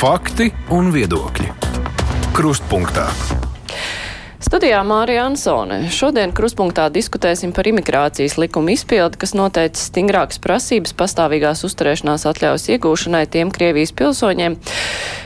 [0.00, 1.50] Fakti un viedokļi.
[2.32, 3.02] Krustpunktā.
[4.40, 5.90] Studijā Mārija Ansone.
[5.92, 13.26] Šodien kruspunktā diskutēsim par imigrācijas likumu izpildi, kas noteica stingrākas prasības pastāvīgās uzturēšanās atļaujas iegūšanai
[13.28, 14.56] tiem Krievijas pilsoņiem,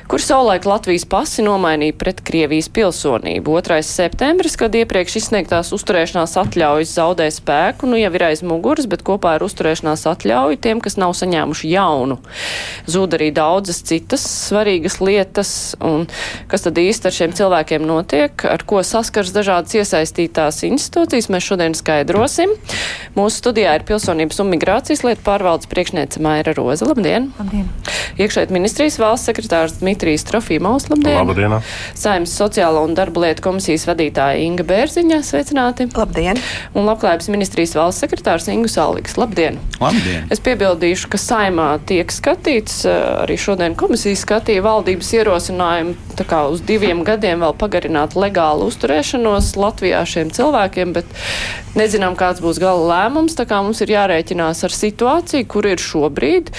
[0.08, 3.54] kur savulaik Latvijas pasi nomainīja pret Krievijas pilsonību.
[3.64, 3.78] 2.
[3.88, 9.36] septembris, kad iepriekš izsniegtās uzturēšanās atļaujas zaudē spēku, nu jau ir aiz muguras, bet kopā
[9.38, 12.18] ar uzturēšanās atļauju tiem, kas nav saņēmuši jaunu.
[12.90, 16.04] Zūd arī daudzas citas svarīgas lietas, un
[16.52, 21.30] kas tad īsti ar šiem cilvēkiem notiek, ar ko saskars dažādas iesaistītās institūcijas.
[21.32, 22.52] Mēs šodien skaidrosim.
[23.16, 26.86] Mūsu studijā ir pilsonības un migrācijas lietu pārvaldes priekšniece Maira Roza.
[26.92, 27.32] Labdien!
[27.40, 27.72] Labdien.
[28.20, 29.93] Iekšēt ministrijas valsts sekretārs Dmitrijs
[30.28, 30.88] Trofīmovs.
[30.92, 31.20] Labdien!
[31.20, 31.56] Labdien!
[31.98, 35.20] Saimnes sociālo un darba lietu komisijas vadītāja Inga Bērziņa.
[35.26, 35.88] Sveicināti!
[35.94, 36.40] Labdien!
[36.74, 39.18] Un labklājības ministrijas valsts sekretārs Ingu Salīgs.
[39.20, 39.60] Labdien!
[39.82, 40.28] Labdien!
[40.34, 42.82] Es piebildīšu, ka saimā tiek skatīts,
[43.24, 49.54] arī šodien komisija skatīja valdības ierosinājumu tā kā uz diviem gadiem vēl pagarināt legālu uzturēšanos
[49.58, 51.10] Latvijā šiem cilvēkiem, bet
[51.78, 53.36] nezinām, kāds būs gala lēmums.
[53.38, 56.52] Tā kā mums ir jārēķinās ar situāciju, kur ir šobrīd.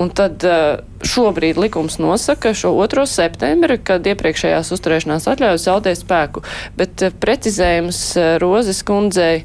[0.00, 3.06] Un tad eh, šobrīd likums nosaka šo 2.
[3.08, 6.44] septembri, kad iepriekšējās uzturēšanās atļaujas zaudē spēku.
[6.78, 9.44] Bet eh, precizējums eh, Rozes kundzei.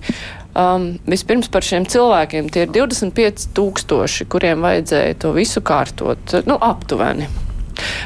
[0.56, 2.48] Um, vispirms par šiem cilvēkiem.
[2.48, 7.28] Tie ir 25 tūkstoši, kuriem vajadzēja to visu kārtot, nu, aptuveni.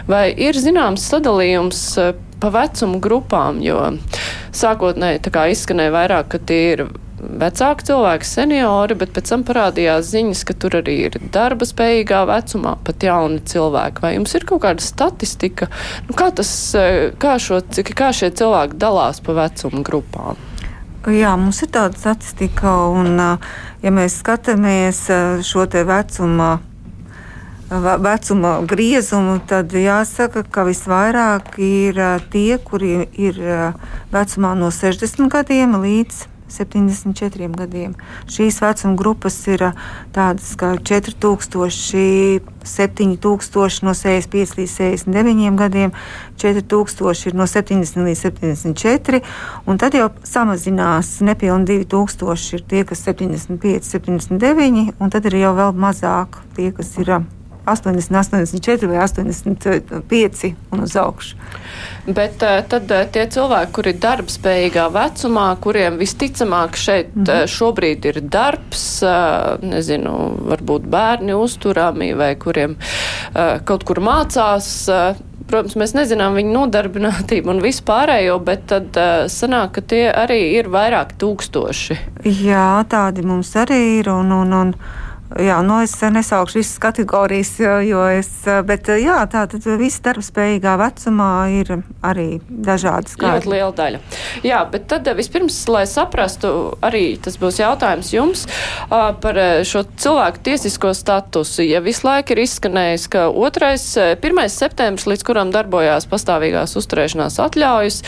[0.09, 1.83] Vai ir zināms sadalījums
[2.41, 3.77] pa vecumu grupām, jo
[4.55, 5.21] sākotnēji
[5.53, 6.83] izskanēja vairāk, ka tie ir
[7.39, 12.75] vecāki cilvēki, seniori, bet pēc tam parādījās ziņas, ka tur arī ir darba spējīgā vecumā
[12.85, 14.03] pat jauni cilvēki.
[14.03, 15.69] Vai jums ir kaut kāda statistika,
[16.07, 16.51] nu, kā, tas,
[17.21, 17.61] kā, šo,
[17.95, 20.39] kā šie cilvēki dalās pa vecumu grupām?
[21.09, 25.05] Jā, mums ir tāda statistika, un ja mēs skatāmies
[25.47, 26.57] šo te vecuma
[27.69, 32.01] vecuma griezumu, tad jāsaka, ka visvairāk ir
[32.33, 33.37] tie, kuri ir
[34.11, 37.95] vecumā no 60 gadiem līdz 74 gadiem.
[38.29, 39.63] Šīs vecuma grupas ir
[40.15, 45.95] tādas kā 4000, 7000 no 65 līdz 69 gadiem,
[46.41, 49.23] 4000 ir no 70 līdz 74,
[49.65, 55.53] un tad jau samazinās nepilni 2000 ir tie, kas 75, 79, un tad ir jau
[55.57, 57.19] vēl mazāk tie, kas ir
[57.71, 61.37] 80, 84 vai 85 un uz augšu.
[62.07, 67.47] Bet uh, tad uh, tie cilvēki, kuri ir darbspējīgā vecumā, kuriem visticamāk šeit mm -hmm.
[67.55, 70.15] šobrīd ir darbs, uh, nezinu,
[70.51, 74.69] varbūt bērni uzturami vai kuriem uh, kaut kur mācās.
[74.89, 80.39] Uh, protams, mēs nezinām viņu nodarbinātību un vispārējo, bet tad uh, sanāk, ka tie arī
[80.59, 81.99] ir vairāk tūkstoši.
[82.43, 84.11] Jā, tādi mums arī ir.
[84.13, 84.73] Un, un, un,
[85.37, 87.51] Jā, nu es nesaukšu visas kategorijas,
[87.85, 88.31] jo es,
[88.65, 91.69] bet jā, tā tad viss darbspējīgā vecumā ir
[92.01, 93.35] arī dažādas skaitļi.
[93.37, 93.99] Ļoti liela daļa.
[94.41, 98.47] Jā, bet tad vispirms, lai saprastu, arī tas būs jautājums jums
[98.89, 99.37] par
[99.69, 101.61] šo cilvēku tiesisko statusu.
[101.67, 103.85] Ja visu laiku ir izskanējis, ka otrais,
[104.25, 108.01] pirmais septembris, līdz kuram darbojās pastāvīgās uzturēšanās atļaujas,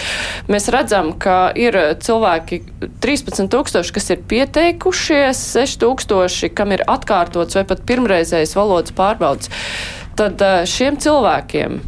[0.50, 2.64] mēs redzam, ka ir cilvēki
[3.06, 8.96] 13 tūkstoši, kas ir pieteikušies, 6 tūkstoši, kam ir atkārtot atkārtots vai pat pirmreizējs valodas
[8.96, 9.52] pārbaudas,
[10.16, 11.82] tad eh, šiem cilvēkiem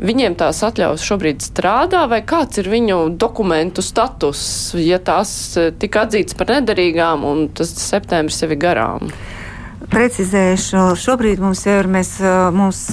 [0.00, 6.06] viņiem tās atļaujas šobrīd strādā, vai kāds ir viņu dokumentu status, ja tās eh, tika
[6.06, 9.12] atzīts par nederīgām un tas septembris ir garām?
[9.90, 12.86] Precizēšu, šobrīd mums ir, mēs, eh, mums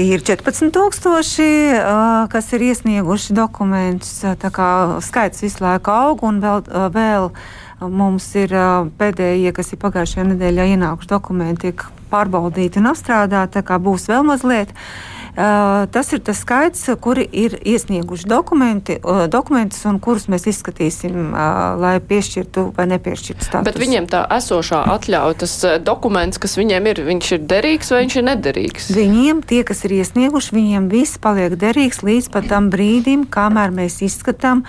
[0.00, 4.20] ir 14,000, kas ir iesnieguši dokumentus.
[4.22, 4.70] Tā kā
[5.04, 6.64] skaits visu laiku aug un vēl.
[6.94, 7.32] vēl
[7.80, 8.52] Mums ir
[9.00, 14.26] pēdējie, kas ir pagājušajā nedēļā ienākuši dokumenti, tiek pārbaudīti un apstrādāti, tā kā būs vēl
[14.28, 14.74] mazliet.
[14.74, 18.98] Uh, tas ir tas skaits, kuri ir iesnieguši dokumenti,
[19.30, 21.32] dokumentus, un kurus mēs izskatīsim,
[21.80, 23.66] lai piešķirtu vai nepiešķirtu statusu.
[23.68, 25.56] Bet viņiem tā esošā atļauja, tas
[25.86, 28.90] dokuments, kas viņiem ir, viņš ir derīgs vai viņš ir nederīgs?
[28.96, 34.00] Viņiem, tie, kas ir iesnieguši, viņiem viss paliek derīgs līdz pat tam brīdim, kamēr mēs
[34.06, 34.64] izskatām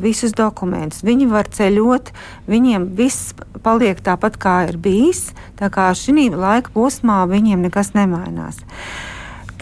[0.00, 1.02] visus dokumentus.
[1.04, 2.12] Viņi var ceļot,
[2.48, 5.26] viņiem viss paliek tāpat, kā ir bijis.
[5.60, 8.62] Tā kā šī laika posmā viņiem nekas nemainās.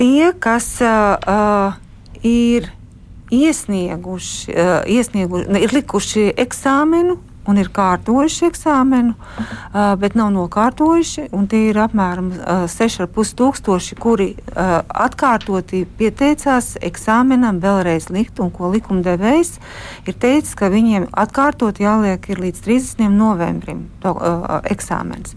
[0.00, 1.74] Tie, kas uh,
[2.24, 2.70] ir
[3.28, 7.18] iesnieguši, uh, iesnieguši, ir likuši eksāmenu,
[7.50, 11.26] un ir kārtojuši eksāmenu, uh, bet nav nokārtojuši.
[11.50, 18.72] Tie ir apmēram uh, 6,5 tūkstoši, kuri uh, atkārtoti pieteicās eksāmenam vēlreiz likt, un ko
[18.72, 19.52] likumdevējs
[20.06, 23.08] ir teicis, ka viņiem atkārtot jāliek līdz 30.
[23.20, 24.16] novembrim to,
[24.70, 25.36] eksāmens.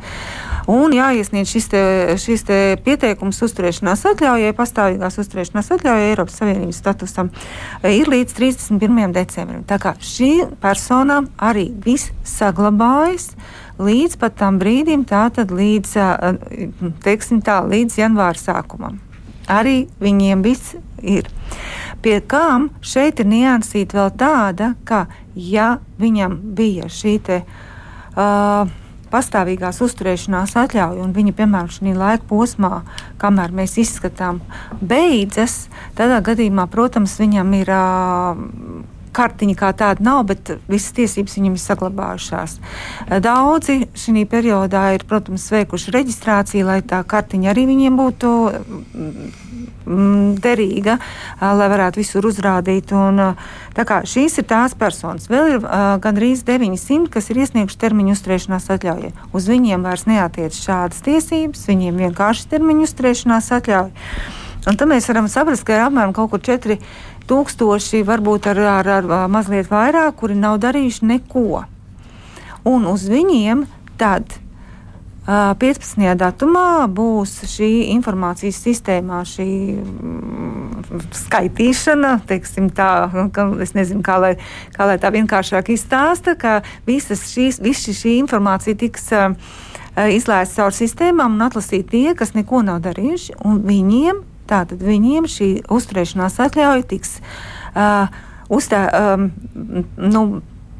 [0.71, 1.81] Un jāiesniedz šis, te,
[2.21, 7.31] šis te pieteikums uzturēšanās atļaujai, pastāvīgās uzturēšanās atļaujai Eiropas Savienības statusam,
[7.89, 9.11] ir līdz 31.
[9.15, 9.65] decembrim.
[9.67, 10.31] Tā kā šī
[10.63, 13.33] personām arī viss saglabājas
[13.81, 15.97] līdz pat tam brīdim, tātad līdz,
[17.43, 19.01] tā, līdz janvāra sākumam.
[19.51, 21.27] Arī viņiem viss ir.
[22.03, 25.05] Pie kām šeit ir niansīta vēl tāda, ka
[25.35, 27.41] ja viņam bija šī te,
[28.15, 28.71] uh,
[29.13, 32.81] pastāvīgās uzturēšanās atļauja, un viņa, piemēram, šī laika posmā,
[33.21, 34.41] kamēr mēs izskatām,
[34.81, 35.67] beidzas,
[35.97, 37.71] tādā gadījumā, protams, viņam ir.
[37.73, 42.57] Uh, kartiņa kā tāda nav, bet visas tiesības viņam ir saglabājušās.
[43.23, 48.33] Daudzi šī periodā ir, protams, veikuši reģistrāciju, lai tā kartiņa arī viņiem būtu
[49.85, 50.97] mm, derīga,
[51.41, 52.93] lai varētu visur uzrādīt.
[52.95, 53.21] Un,
[54.09, 55.29] šīs ir tās personas.
[55.31, 59.11] Vēl ir uh, gandrīz 900, kas ir iesnieguši termiņu uzturēšanās atļauju.
[59.33, 63.91] Uz viņiem vairs neatiec šādas tiesības, viņiem vienkārši termiņu uzturēšanās atļauja.
[64.63, 69.09] Un tad mēs varam saprast, ka ir apmēram kaut kur 4000, varbūt ar, ar, ar
[69.31, 71.65] mazliet vairāk, kuri nav darījuši neko.
[72.71, 73.65] Un uz viņiem
[73.99, 74.37] tad
[75.23, 76.03] 15.
[76.19, 79.47] datumā būs šī informācijas sistēmā, šī
[79.79, 84.33] mm, skaitīšana, teiksim, tā, ka, es nezinu, kā lai,
[84.75, 89.07] kā lai tā vienkāršāk izstāsta, ka visas šīs, visi šī informācija tiks
[90.11, 95.51] izlaista caur sistēmām un atlasīt tie, kas neko nav darījuši, un viņiem, tātad viņiem šī
[95.71, 98.09] uzturēšanās atļauja tiks uh,
[98.51, 99.29] uztā, um,
[99.95, 100.29] nu,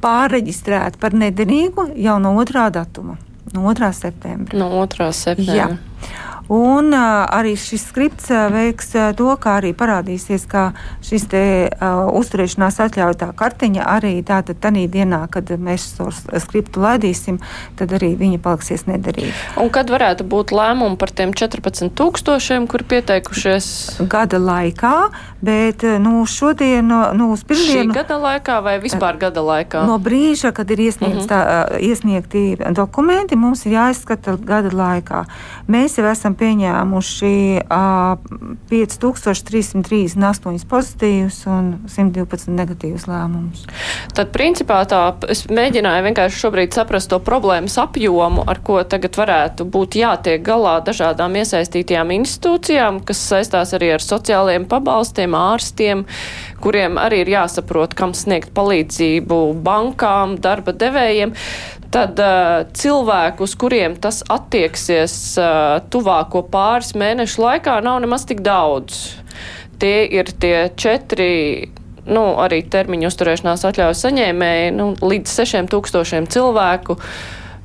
[0.03, 3.15] pārreģistrēta par nederīgu jau no otrā datuma
[3.53, 3.93] no 2.
[3.93, 4.57] septembra.
[4.57, 5.11] No 2.
[5.13, 5.55] septembra.
[5.55, 6.19] Jā.
[6.51, 10.73] Un uh, arī šis skripts uh, veiks uh, to, kā arī parādīsies, ka
[11.03, 16.09] šis te uh, uzturēšanās atļautā kartiņa arī tātad tanī dienā, kad mēs to
[16.43, 17.39] skriptu laidīsim,
[17.79, 19.31] tad arī viņa paliksies nederīga.
[19.63, 24.03] Un kad varētu būt lēmumi par tiem 14 tūkstošiem, kur pieteikušies?
[24.11, 24.93] Gada laikā,
[25.43, 27.93] bet nu, šodien, nu, uz pirmdienu.
[27.93, 29.85] Šī gada laikā vai vispār gada laikā?
[29.87, 31.31] No brīža, kad ir iesniegts, mm -hmm.
[31.31, 32.43] tā, iesniegti
[32.75, 35.23] dokumenti, mums ir jāizskata gada laikā.
[35.71, 38.17] Mēs jau esam pieņēmuši uh,
[38.69, 43.65] 5338 pozitīvus un 112 negatīvus lēmumus.
[44.15, 45.01] Tad, principā, tā
[45.31, 50.79] es mēģināju vienkārši šobrīd saprast to problēmas apjomu, ar ko tagad varētu būt jātiek galā
[50.85, 56.05] dažādām iesaistītajām institūcijām, kas saistās arī ar sociālajiem pabalstiem, ārstiem,
[56.63, 61.33] kuriem arī ir jāsaprot, kam sniegt palīdzību bankām, darba devējiem
[61.93, 68.41] tad uh, cilvēku, uz kuriem tas attieksies uh, tuvāko pāris mēnešu laikā, nav nemaz tik
[68.45, 69.19] daudz.
[69.81, 71.69] Tie ir tie četri
[72.09, 76.97] nu, arī termiņu uzturēšanās atļauju saņēmēji nu, līdz 6000 cilvēku,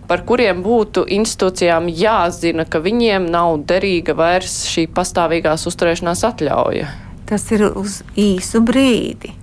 [0.09, 6.89] par kuriem būtu institūcijām jāzina, ka viņiem nav derīga vairs šī pastāvīgās uzturēšanās atļauja.
[7.29, 9.35] Tas ir uz īsu brīdi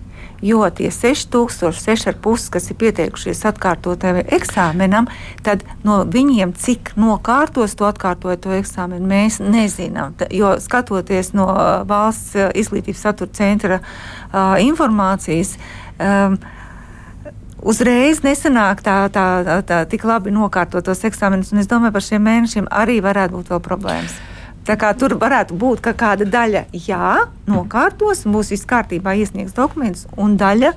[0.45, 5.09] jo tie 6000, kas ir pieteikušies atkārtotajam eksāmenam,
[5.45, 10.13] tad no viņiem cik nokārtos to atkārtoto eksāmenu mēs nezinām.
[10.29, 15.55] Jo skatoties no uh, valsts uh, izglītības satura centra uh, informācijas.
[15.95, 16.37] Um,
[17.65, 22.25] uzreiz nesanāk tā, tā, tā, tā tik labi nokārtotos eksāmenus, un es domāju, par šiem
[22.29, 24.17] mēnešiem arī varētu būt vēl problēmas.
[24.65, 27.15] Tur varētu būt ka kāda daļa, jā,
[27.49, 30.73] nokārtos, būs viss kārtībā, iesniegs dokumentus, un daļa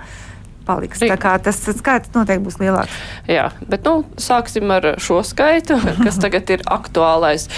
[0.69, 1.01] paliks.
[1.01, 3.03] Tā kā tas skaits noteikti būs lielāks.
[3.31, 7.49] Jā, bet nu, sāksim ar šo skaitu, kas tagad ir aktuālais.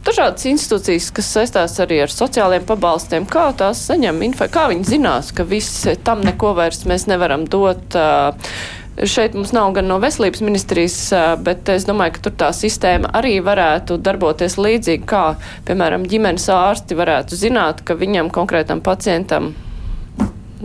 [0.00, 5.28] Dažādas institūcijas, kas saistās arī ar sociālajiem pabalstiem, kā tās saņem info, kā viņi zinās,
[5.36, 7.98] ka viss tam neko vairs mēs nevaram dot.
[7.98, 8.78] Uh,
[9.08, 10.96] Šeit mums nav gan no veselības ministrijas,
[11.44, 15.22] bet es domāju, ka tur tā sistēma arī varētu darboties līdzīgi, kā,
[15.68, 19.54] piemēram, ģimenes ārsti varētu zināt, ka viņam konkrētam pacientam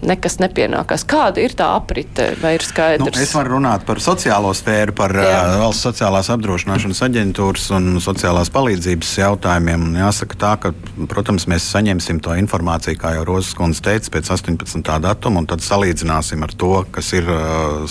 [0.03, 1.05] nekas nepienākās.
[1.07, 3.05] Kāda ir tā aprite, vai ir skaidrs?
[3.05, 5.23] Nu, es varu runāt par sociālo sfēru, par Jā.
[5.23, 5.29] uh,
[5.63, 9.81] valsts sociālās apdrošināšanas aģentūras un sociālās palīdzības jautājumiem.
[9.99, 10.67] Jāsaka tā, ka,
[11.11, 14.83] protams, mēs saņemsim to informāciju, kā jau Rozes kundze teica, pēc 18.
[15.05, 17.39] datuma, un tad salīdzināsim ar to, kas ir uh,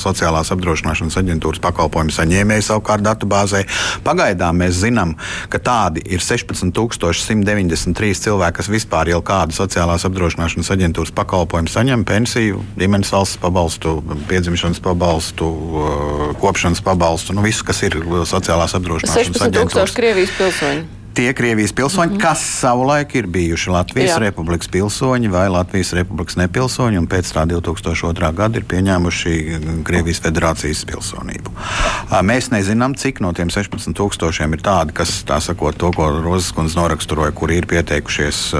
[0.00, 3.60] sociālās apdrošināšanas aģentūras pakalpojumu saņēmēji savukārt datubāzē.
[4.06, 5.10] Pagaidām mēs zinām,
[5.52, 12.64] ka tādi ir 16,193 cilvēki, kas vispār jau kādu sociālās apdrošināšanas aģentūras pakalpojumu saņem pensiju,
[12.80, 13.94] ģimenes valsts pabalstu,
[14.26, 19.46] piedzimšanas pabalstu, uh, kopšanas pabalstu, nu, visu, kas ir sociālās apdrošināšanas aģentūras.
[19.46, 22.22] 16 tūkstoši Krievijas pilsoņu tie Krievijas pilsoņi, mm -hmm.
[22.22, 24.18] kas savulaik ir bijuši Latvijas Jā.
[24.18, 28.32] Republikas pilsoņi vai Latvijas Republikas nepilsoņi, un pēc tā 2002.
[28.34, 29.32] gada ir pieņēmuši
[29.84, 31.50] Krievijas federācijas pilsonību.
[32.22, 36.52] Mēs nezinām, cik no tiem 16 tūkstošiem ir tādi, kas, tā sakot, to, ko Rozes
[36.52, 38.54] kundze noraksturoja, kuri ir pieteikušies,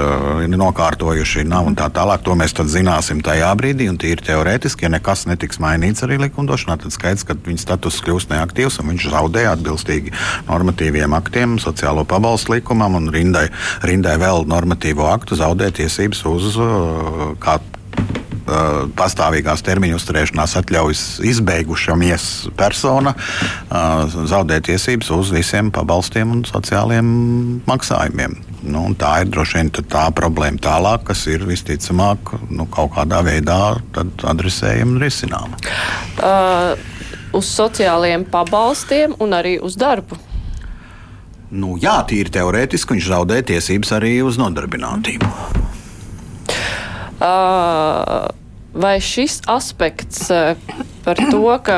[0.47, 2.23] nokārtojuši, nav un tā tālāk.
[2.23, 6.77] To mēs tad zināsim tajā brīdī, un tīri teorētiski, ja nekas netiks mainīts arī likumdošanā,
[6.81, 10.13] tad skaidrs, ka viņa status kļūst neaktīvs un viņš zaudē atbilstīgi
[10.47, 13.47] normatīviem aktiem, sociālo pabalstu likumam un rindai,
[13.85, 16.59] rindai vēl normatīvo aktu zaudē tiesības uz
[17.43, 17.59] kā
[18.45, 27.07] Uh, pastāvīgās termiņu uzturēšanās atļaujas izbeigušamies persona uh, zaudē tiesības uz visiem pabalstiem un sociāliem
[27.65, 28.35] maksājumiem.
[28.69, 33.57] Nu, tā ir droši vien tā problēma tālāk, kas ir visticamāk nu, kaut kādā veidā
[33.97, 35.57] adresējama un risināma.
[36.21, 36.77] Uh,
[37.33, 40.21] uz sociālajiem pabalstiem un arī uz darbu.
[41.53, 45.29] Nu, jā, tīri teorētiski viņš zaudē tiesības arī uz nodarbinātību.
[48.75, 50.27] Vai šis aspekts
[51.05, 51.77] par to, ka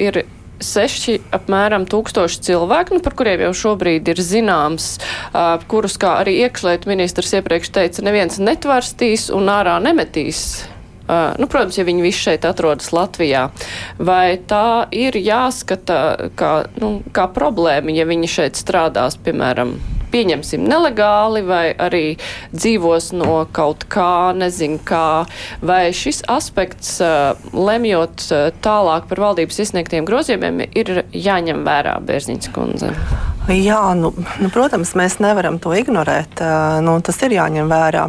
[0.00, 0.22] ir
[0.64, 6.38] seši apmēram tūkstoši cilvēku, nu, par kuriem jau šobrīd ir zināms, uh, kurus, kā arī
[6.46, 10.64] iekšlietu ministrs iepriekš teica, neviens netvarstīs un ārā nemetīs.
[11.08, 13.48] Uh, nu, protams, ja viņi visi šeit atrodas Latvijā,
[13.96, 19.78] vai tā ir jāskata kā, nu, kā problēma, ja viņi šeit strādās, piemēram,
[20.12, 22.04] pieņemsim nelegāli vai arī
[22.52, 25.24] dzīvos no kaut kā, nezinu kā,
[25.64, 26.98] vai šis aspekts,
[27.52, 28.28] lemjot
[28.64, 32.92] tālāk par valdības izsniegtiem grozījumiem, ir jāņem vērā Bērziņas kundze?
[33.48, 36.42] Jā, nu, nu, protams, mēs nevaram to ignorēt.
[36.84, 38.02] Nu, tas ir jāņem vērā.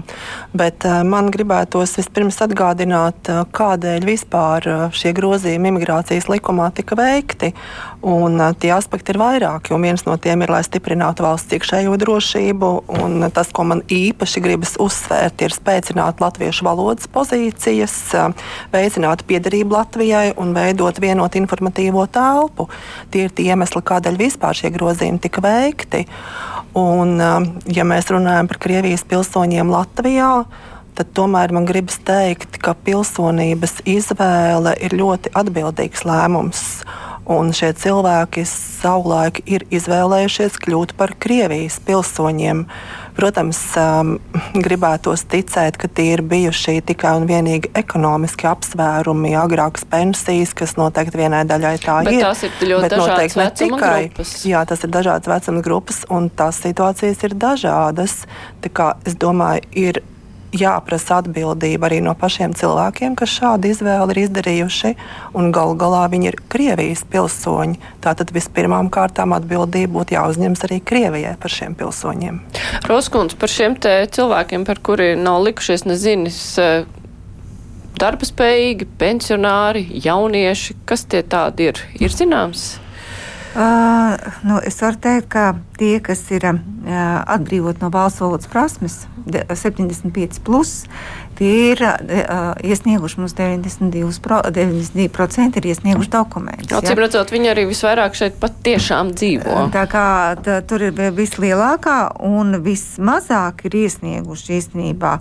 [0.52, 7.54] Bet man gribētos vispirms atgādināt, kādēļ vispār šie grozījumi imigrācijas likumā tika veikti.
[8.04, 9.76] Un tie aspekti ir vairāki.
[9.80, 12.74] Viens no tiem ir, lai stiprinātu valsts iekšējo drošību.
[13.36, 17.96] Tas, ko man īpaši gribas uzsvērt, ir spēcināt latviešu valodas pozīcijas,
[18.76, 22.68] veicināt piederību Latvijai un veidot vienotu informatīvo telpu.
[23.12, 26.08] Tie ir tie iemesli, kādēļ vispār šie grozījumi tika veikti.
[26.78, 30.32] Un, um, ja mēs runājam par Krievijas pilsoņiem Latvijā,
[30.98, 36.64] tad tomēr man gribas teikt, ka pilsonības izvēle ir ļoti atbildīgs lēmums.
[37.30, 42.66] Un šie cilvēki savulaik ir izvēlējušies kļūt par Krievijas pilsoņiem.
[43.20, 44.14] Protams, um,
[44.56, 51.20] gribētos ticēt, ka tie ir bijuši tikai un vienīgi ekonomiski apsvērumi, agrākas pensijas, kas noteikti
[51.20, 52.24] vienai daļai tā bet ir.
[52.24, 53.98] Tas ir ļoti dažādas ne tikai.
[54.08, 54.32] Grupas.
[54.48, 58.22] Jā, tas ir dažādas vecuma grupas, un tās situācijas ir dažādas.
[58.64, 60.02] Tā kā es domāju, ir
[60.56, 64.94] jāprasa atbildība arī no pašiem cilvēkiem, kas šādu izvēli ir izdarījuši.
[65.54, 67.80] Galu galā viņi ir Krievijas pilsoņi.
[68.04, 72.42] Tātad vispirmām kārtām atbildība būtu jāuzņemas arī Krievijai par šiem pilsoņiem.
[72.90, 76.42] Roskunds, par šiem cilvēkiem, par kuriem nav likušies nezinis.
[78.00, 81.82] Darba spējīgi, pensionāri, jaunieši, kas tie tādi ir?
[82.00, 82.78] Ir zināms?
[83.56, 85.44] Uh, nu, es varu teikt, ka
[85.80, 86.60] tie, kas ir uh,
[87.34, 90.86] atbrīvot no valsts valodas prasmes, 75, plus,
[91.40, 96.78] tie ir uh, iesnieguši mums 92%, pro, 92 ir iesnieguši dokumentus.
[96.78, 99.66] Acīm redzot, viņi arī visvairāk šeit pat tiešām dzīvo.
[99.74, 100.08] Tā kā
[100.46, 105.18] tā, tur ir vislielākā un vismazāk ir iesnieguši īstenībā.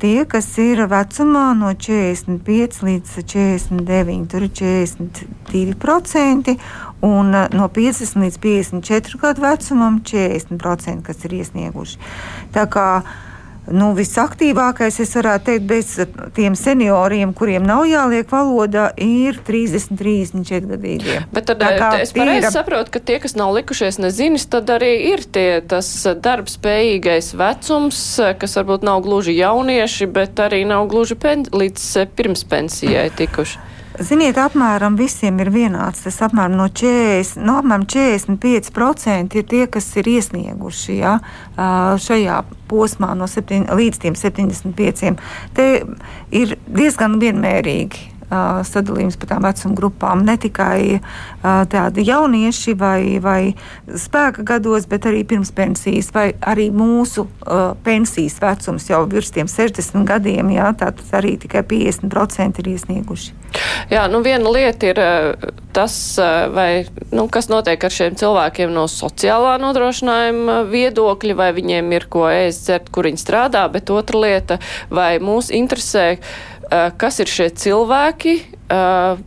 [0.00, 6.56] Tie, kas ir vecumā no 45 līdz 49, tur ir 42%,
[7.04, 11.98] un uh, no 50 līdz 54 gadu vecumam 40%, kas ir iesnieguši.
[12.54, 12.88] Tā kā
[13.72, 15.94] nu, visaktīvākais, es varētu teikt, bez
[16.36, 21.18] tiem senioriem, kuriem nav jāliek valoda, ir 30, 34 gadīgi.
[21.34, 22.54] Bet tad kā, es pareizi ir...
[22.54, 25.90] saprotu, ka tie, kas nav likušies nezinis, tad arī ir tie tas
[26.24, 28.02] darbspējīgais vecums,
[28.40, 33.67] kas varbūt nav gluži jaunieši, bet arī nav gluži pen, līdz pirmspensijai tikuši.
[33.98, 36.04] Ziniet, apmēram visiem ir vienāds.
[36.04, 41.16] Tas apmēram no 40, no apmēram 45% ir tie, kas ir iesnieguši ja,
[42.04, 42.36] šajā
[42.70, 45.16] posmā no 7, līdz 75.
[45.56, 45.66] Te
[46.30, 50.24] ir diezgan vienmērīgi sadalījums pa tām vecuma grupām.
[50.26, 51.00] Ne tikai
[51.42, 53.40] tādi jaunieši vai, vai
[53.88, 57.26] spēka gados, bet arī pirmspensijas, vai arī mūsu
[57.86, 60.52] pensijas vecums jau virs tiem 60 gadiem.
[60.56, 63.34] Jā, tātad arī tikai 50% ir iesnieguši.
[63.88, 64.98] Jā, nu viena lieta ir
[65.72, 65.94] tas,
[66.52, 72.26] vai, nu, kas notiek ar šiem cilvēkiem no sociālā nodrošinājuma viedokļa, vai viņiem ir ko
[72.28, 74.58] ēst, dzert, kur viņi strādā, bet otra lieta,
[74.92, 76.18] vai mūs interesē,
[76.70, 78.36] kas ir šie cilvēki.
[78.68, 79.26] Eh,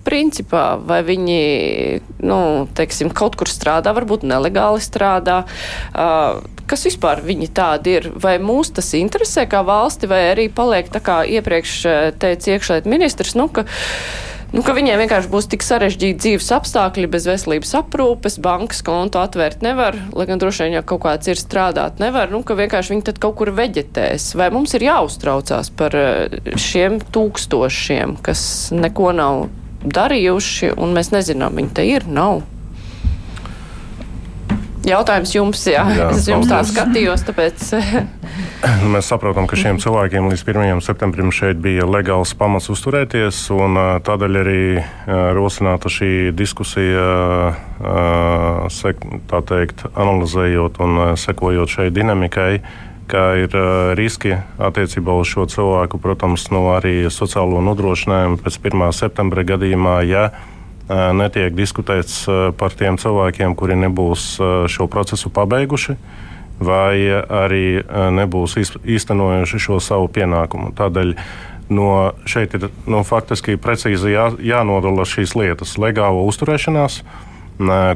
[0.00, 1.42] principā, vai viņi,
[2.24, 2.38] nu,
[2.74, 8.72] teiksim, kaut kur strādā, varbūt nelegāli strādā, uh, kas vispār viņi tādi ir, vai mūs
[8.74, 11.74] tas interesē kā valsti, vai arī paliek tā kā iepriekš
[12.16, 13.66] teica iekšliet ministrs, nu, ka
[14.50, 19.94] Nu, viņiem vienkārši būs tik sarežģīti dzīves apstākļi, bez veselības aprūpes, bankas kontu atvērt nevar,
[20.16, 23.20] lai gan droši vien, ja kaut kāds ir strādāt nevar, nu, ka vienkārši viņi tad
[23.22, 24.32] kaut kur veģetēs.
[24.40, 28.42] Vai mums ir jāuztraucās par eh, šiem tūkstošiem, kas
[28.74, 29.44] neko nav
[29.86, 32.42] darījuši, un mēs nezinām, viņi te ir, nav?
[34.86, 35.82] Jautājums jums, jā.
[35.92, 37.64] jā es jums tā skatījos, tāpēc.
[38.92, 40.82] Mēs saprotam, ka šiem cilvēkiem līdz 1.
[40.84, 44.62] septembrim šeit bija legāls pamats uzturēties, un tādēļ arī
[45.36, 47.08] rosināta šī diskusija,
[49.32, 52.52] tā teikt, analizējot un sekojot šai dinamikai
[53.10, 58.86] ka ir uh, riski attiecībā uz šo cilvēku, protams, no arī sociālo nodrošinājumu pēc 1.
[58.94, 60.28] septembra gadījumā, ja
[60.90, 62.24] netiek diskutēts
[62.58, 64.34] par tiem cilvēkiem, kuri nebūs
[64.70, 65.96] šo procesu pabeiguši
[66.60, 70.74] vai arī nebūs īstenojuši šo savu pienākumu.
[70.76, 71.14] Tādēļ
[71.72, 77.00] no šeit ir no, faktiski precīzi jā, jānodala šīs lietas- legāla uzturēšanās,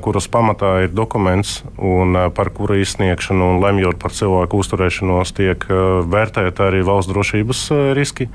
[0.04, 6.70] kuras pamatā ir dokuments, un par kura izsniegšanu un lemjot par cilvēku uzturēšanos tiek vērtēta
[6.70, 7.60] arī valsts drošības
[7.96, 8.28] riski.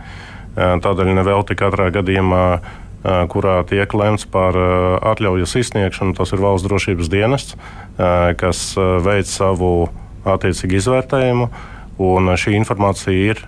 [0.55, 2.59] Tādēļ nevelti katrā gadījumā
[3.03, 4.57] kurā tiek lemts par
[5.13, 6.15] atļaujas izsniegšanu.
[6.17, 7.55] Tas ir valsts drošības dienests,
[8.39, 8.63] kas
[9.05, 9.89] veic savu
[10.27, 11.47] attiecīgu izvērtējumu,
[12.03, 13.43] un šī informācija ir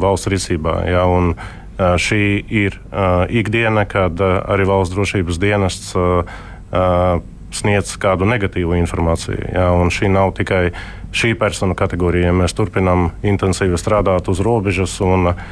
[0.00, 0.78] valsts rīcībā.
[0.88, 1.04] Ja,
[2.00, 2.78] šī ir
[3.28, 5.94] ikdiena, kad arī valsts drošības dienests
[7.54, 9.50] sniedz kādu negatīvu informāciju.
[9.54, 10.72] Ja, šī nav tikai
[11.14, 12.34] šī persona kategorija.
[12.34, 15.46] Mēs turpinām intensīvi strādāt uz robežas un uh,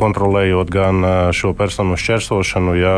[0.00, 2.94] kontrolējot gan uh, šo personu šķērsošanu, ja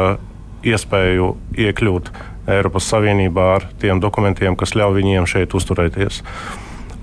[0.66, 1.30] iespēju
[1.68, 2.10] iekļūt
[2.50, 6.20] Eiropas Savienībā ar tiem dokumentiem, kas ļauj viņiem šeit uzturēties.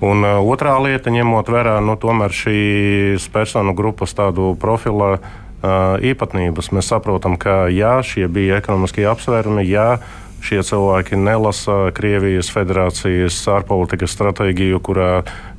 [0.04, 6.92] Un uh, otrā lieta, ņemot vērā nu, šīs personu grupas tādu profilu uh, īpatnības, mēs
[6.92, 9.98] saprotam, ka jā, šie bija ekonomiskie apsvērumi, jā,
[10.44, 15.10] šie cilvēki nelasa Krievijas federācijas ārpolitikas stratēģiju, kurā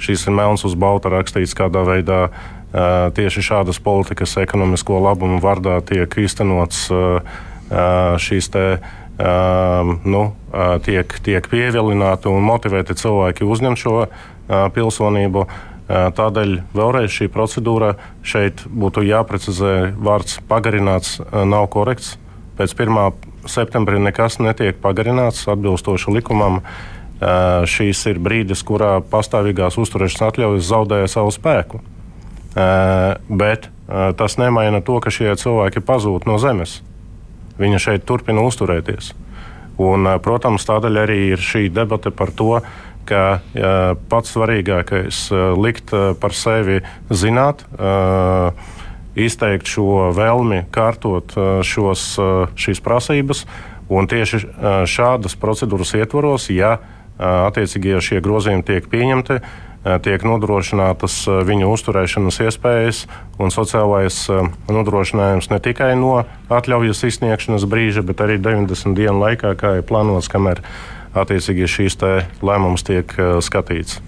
[0.02, 2.22] šīs ir melns uz balta rakstīts, kādā veidā
[3.18, 6.88] tieši šādas politikas ekonomisko labumu vārdā tiek īstenots
[8.22, 8.66] šīs te.
[9.20, 10.22] Nu,
[10.86, 13.96] tiek, tiek pievilināti un motivēti cilvēki uzņemt šo
[14.76, 15.44] pilsonību.
[15.90, 19.92] Tādēļ vēlreiz šī procedūra šeit būtu jāprecizē.
[19.98, 22.14] Vārds pagarināts nav korekts.
[22.56, 26.62] Pēc 1 septembrī nekas netiek pagarināts atbilstoši likumam.
[27.20, 31.82] Uh, šīs ir brīdis, kurā pastāvīgās uzturēšanas atļaujas zaudēja savu spēku.
[32.56, 36.78] Uh, bet uh, tas nemaina to, ka šie cilvēki pazūd no zemes.
[37.60, 39.12] Viņi šeit turpina uzturēties.
[39.80, 42.62] Un, protams, tādēļ arī ir šī debata par to,
[43.08, 43.40] ka
[44.12, 47.64] pats svarīgākais ir likt par sevi zināt,
[49.18, 51.34] izteikt šo vēlmi kārtot
[51.66, 52.12] šos,
[52.60, 53.46] šīs prasības.
[53.90, 54.44] Un tieši
[54.86, 56.78] šādas procedūras ietvaros, ja
[57.20, 59.40] attiecīgie šie grozījumi tiek pieņemti,
[60.04, 61.16] tiek nodrošinātas
[61.48, 63.02] viņu uzturēšanas iespējas
[63.40, 64.26] un sociālais
[64.70, 66.20] nodrošinājums ne tikai no
[66.52, 70.62] atļaujas izsniegšanas brīža, bet arī 90 dienu laikā, kā ir plānots, kamēr
[71.18, 71.98] attiecīgi šīs
[72.46, 74.02] lēmums tiek skatīts.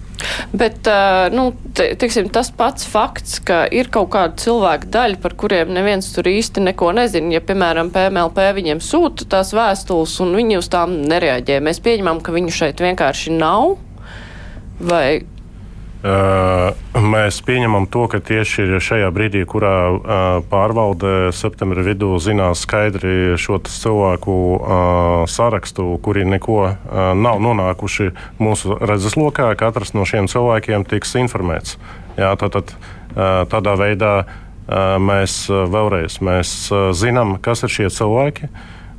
[0.52, 0.88] Bet
[1.32, 6.28] nu, tiksim, tas pats fakts, ka ir kaut kāda cilvēka daļa, par kuriem neviens tur
[6.30, 7.32] īsti neko nezina.
[7.36, 12.34] Ja, piemēram, PMLP viņiem sūta tās vēstules un viņi uz tām nereaģē, mēs pieņemam, ka
[12.34, 13.76] viņu šeit vienkārši nav.
[14.82, 15.22] Vai
[16.02, 24.34] Mēs pieņemam to, ka tieši šajā brīdī, kurā pārvalde septembra vidū zinās skaidri šo cilvēku
[25.30, 26.58] sarakstu, kuri neko
[27.14, 28.10] nav nonākuši
[28.42, 31.78] mūsu redzeslokā, katrs no šiem cilvēkiem tiks informēts.
[32.18, 32.74] Jā, tātad,
[33.14, 34.14] tādā veidā
[34.98, 36.66] mēs vēlreiz mēs
[36.98, 38.50] zinām, kas ir šie cilvēki,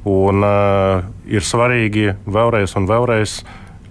[0.08, 0.40] un
[1.28, 3.42] ir svarīgi vēlreiz un vēlreiz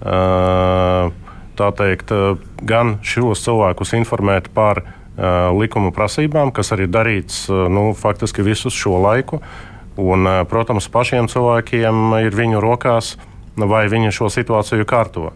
[0.00, 1.21] tā
[1.70, 7.92] teikt, eh, gan šos cilvēkus informēt par uh, likuma prasībām, kas arī darīts uh, nu,
[7.94, 9.42] faktiski visu šo laiku.
[10.00, 13.18] Un, protams, pašiem cilvēkiem ir viņu rokās,
[13.56, 15.32] vai viņi šo situāciju kārto.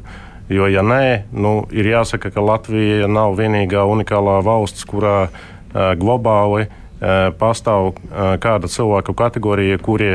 [0.48, 5.28] Jo, ja nē, nu, ir jāsaka, ka Latvija nav vienīgā unikālā valsts, kurā
[5.74, 6.70] globāli
[7.36, 7.98] pastāv
[8.40, 10.14] kāda cilvēku kategorija, kurie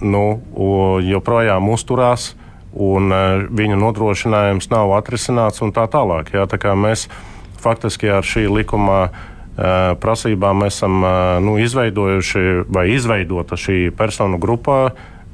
[0.00, 0.24] nu,
[1.04, 2.30] joprojām uzturās
[2.76, 3.22] un e,
[3.56, 6.32] viņu nodrošinājums nav atrisināts un tā tālāk.
[6.36, 7.06] Jā, tā mēs
[7.62, 9.10] faktiski ar šī likuma e,
[10.02, 11.12] prasībām esam e,
[11.44, 14.80] nu, izveidojuši vai izveidota šī personu grupā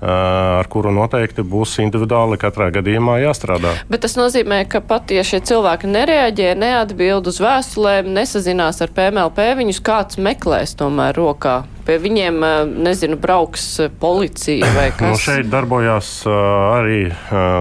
[0.02, 3.76] ar kuru noteikti būs individuāli katrā gadījumā jāstrādā.
[3.90, 9.52] Bet tas nozīmē, ka pat ja šie cilvēki nereaģē, neatbild uz vēstulēm, nesazinās ar PMLP,
[9.60, 11.62] viņus kāds meklēs tomēr rokā.
[11.86, 12.36] Pie viņiem,
[12.82, 13.64] nezinu, brauks
[14.02, 15.06] policija vai kas.
[15.06, 17.00] Nu, šeit darbojās arī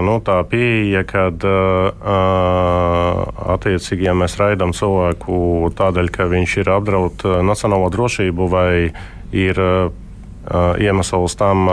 [0.06, 1.46] nu, tā pieeja, kad
[3.56, 8.72] attiecīgi, ja mēs raidām cilvēku tādēļ, ka viņš ir apdraud nacionālo drošību vai
[9.32, 9.66] ir
[10.82, 11.66] iemesls tam,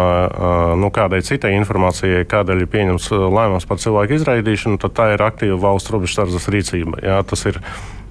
[0.79, 5.59] nu, kādai citai informācijai, kādēļ ir pieņemts lēmums par cilvēku izraidīšanu, tad tā ir aktīva
[5.63, 7.01] valsts robežsardzes rīcība.
[7.03, 7.59] Jā, tas ir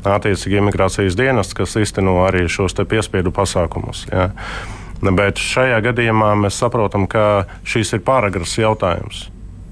[0.08, 4.06] attiecīgi imigrācijas dienests, kas izteno arī šos piespiedu pasākumus.
[4.12, 4.30] Jā.
[4.98, 9.28] Bet šajā gadījumā mēs saprotam, ka šis ir pāragras jautājums.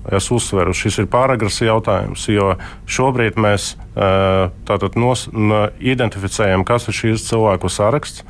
[0.06, 2.52] Es uzsveru, šis ir pāragras jautājums, jo
[2.86, 5.26] šobrīd mēs tātad nos,
[5.82, 8.22] identificējam, kas ir šīs cilvēku saraksts.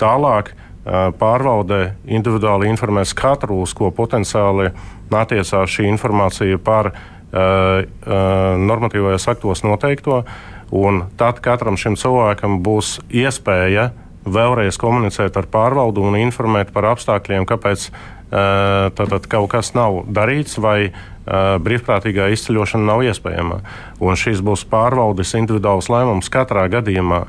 [0.00, 0.50] Tālāk
[0.84, 4.70] pārvalde individuāli informēs katru, uz ko potenciāli
[5.10, 6.92] attiecās šī informācija par
[7.30, 10.22] normatīvajos aktos noteikto.
[10.70, 13.90] Un tad katram šim cilvēkam būs iespēja
[14.24, 17.90] vēlreiz komunicēt ar pārvaldu un informēt par apstākļiem, kāpēc
[18.30, 20.92] tātad kaut kas nav darīts vai
[21.26, 23.60] brīvprātīgā izceļošana nav iespējama.
[24.02, 27.24] Un šis būs pārvaldes individuāls lēmums katrā gadījumā,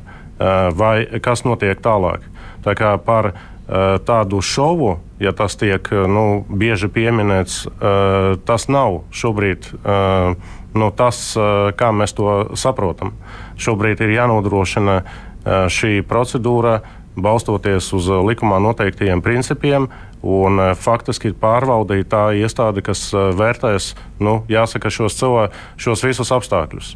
[0.78, 2.26] vai kas notiek tālāk.
[2.66, 3.34] Tā kā par
[4.06, 7.64] tādu šovu, ja tas tiek nu, bieži pieminēts,
[8.46, 9.70] tas nav šobrīd
[10.76, 11.22] nu, tas,
[11.80, 13.14] kā mēs to saprotam.
[13.62, 14.98] Šobrīd ir jānodrošina
[15.72, 16.82] šī procedūra
[17.16, 19.88] balstoties uz likumā noteiktajiem principiem,
[20.22, 25.48] un faktiski pārvaldīja tā iestāde, kas vērtēs, nu, jāsaka, šos, cilvē,
[25.82, 26.96] šos visus apstākļus.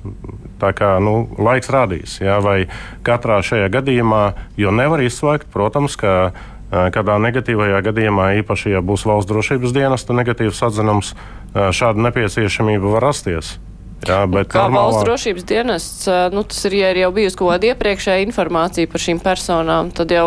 [0.61, 2.65] Tā kā nu, laiks rādīs, jā, vai
[3.05, 4.25] katrā šajā gadījumā,
[4.61, 6.33] jo nevar izslēgt, protams, ka
[6.71, 11.13] kādā negatīvajā gadījumā, īpaši, ja būs valsts drošības dienesta negatīvs atzinums,
[11.53, 13.55] šāda nepieciešamība var rasties.
[14.05, 14.91] Jā, bet kā normālā...
[14.91, 19.01] valsts drošības dienests, nu, tas ir, ja ir jau bijusi kaut kāda iepriekšēja informācija par
[19.01, 20.25] šīm personām, tad jau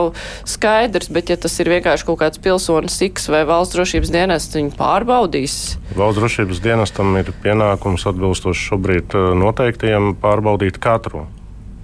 [0.48, 4.72] skaidrs, bet ja tas ir vienkārši kaut kāds pilsonis X vai valsts drošības dienests, viņi
[4.78, 5.58] pārbaudīs.
[5.94, 11.28] Valsts drošības dienestam ir pienākums atbilstoši šobrīd noteiktajiem pārbaudīt katru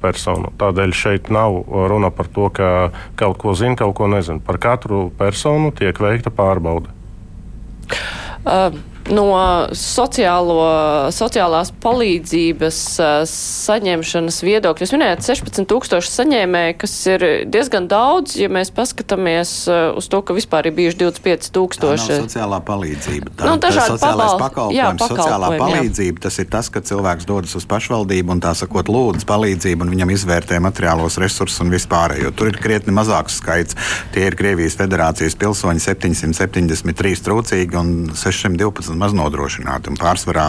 [0.02, 0.50] personu.
[0.60, 1.60] Tādēļ šeit nav
[1.92, 2.72] runa par to, ka
[3.20, 4.42] kaut ko zina, kaut ko nezina.
[4.44, 6.90] Par katru personu tiek veikta pārbaude.
[8.44, 9.28] Uh no
[9.76, 10.64] sociālo,
[11.12, 12.78] sociālās palīdzības
[13.28, 14.86] saņemšanas viedokļa.
[14.86, 20.70] Jūs minējāt 16,000 saņēmēji, kas ir diezgan daudz, ja mēs paskatāmies uz to, ka vispār
[20.70, 22.22] ir bijuši 25,000.
[22.24, 23.34] Sociālā palīdzība.
[23.36, 24.78] Tā, nu, tā ir sociālais pakalpojums.
[24.78, 26.24] Jā, pakalpojumi, sociālā palīdzība jā.
[26.28, 30.14] tas ir tas, ka cilvēks dodas uz pašvaldību un tā sakot, lūdz palīdzību, un viņam
[30.16, 32.32] izvērtē materiālos resursus un vispārējo.
[32.36, 33.76] Tur ir krietni mazāks skaits.
[34.14, 39.92] Tie ir Krievijas federācijas pilsoņi 773 trūcīgi un 612 un maz nodrošināti.
[39.92, 40.48] Un pārsvarā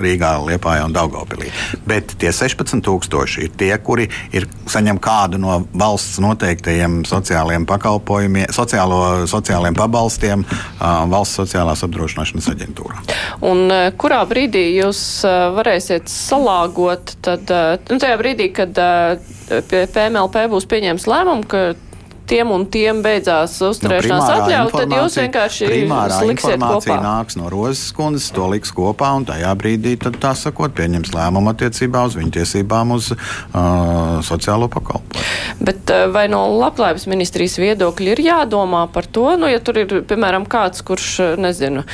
[0.00, 1.50] Rīgā, Liepājā un Daugopilī.
[1.88, 9.00] Bet tie 16,000 ir tie, kuri ir saņem kādu no valsts noteiktajiem sociālajiem pakalpojumiem, sociālo,
[9.30, 10.46] sociālajiem pabalstiem
[10.80, 13.02] valsts sociālās apdrošināšanas aģentūrā.
[13.50, 13.66] Un
[14.00, 15.02] kurā brīdī jūs
[15.58, 17.50] varēsiet salāgot, tad
[17.90, 18.78] nu, tajā brīdī, kad
[19.50, 21.64] PMLP būs pieņēmis lēmumu, ka
[22.30, 25.70] tiem un tiem beidzās uzturēšanās nu, atļauja, tad jūs vienkārši
[26.28, 26.98] liksiet kopā.
[27.02, 31.52] nāks no Rozes kundzes, to liks kopā un tajā brīdī, tad tā sakot, pieņems lēmumu
[31.54, 35.26] attiecībā uz viņu tiesībām uz uh, sociālo pakalpojumu.
[35.60, 40.46] Bet vai no labklājības ministrijas viedokļa ir jādomā par to, nu, ja tur ir, piemēram,
[40.50, 41.84] kāds, kurš, nezinu,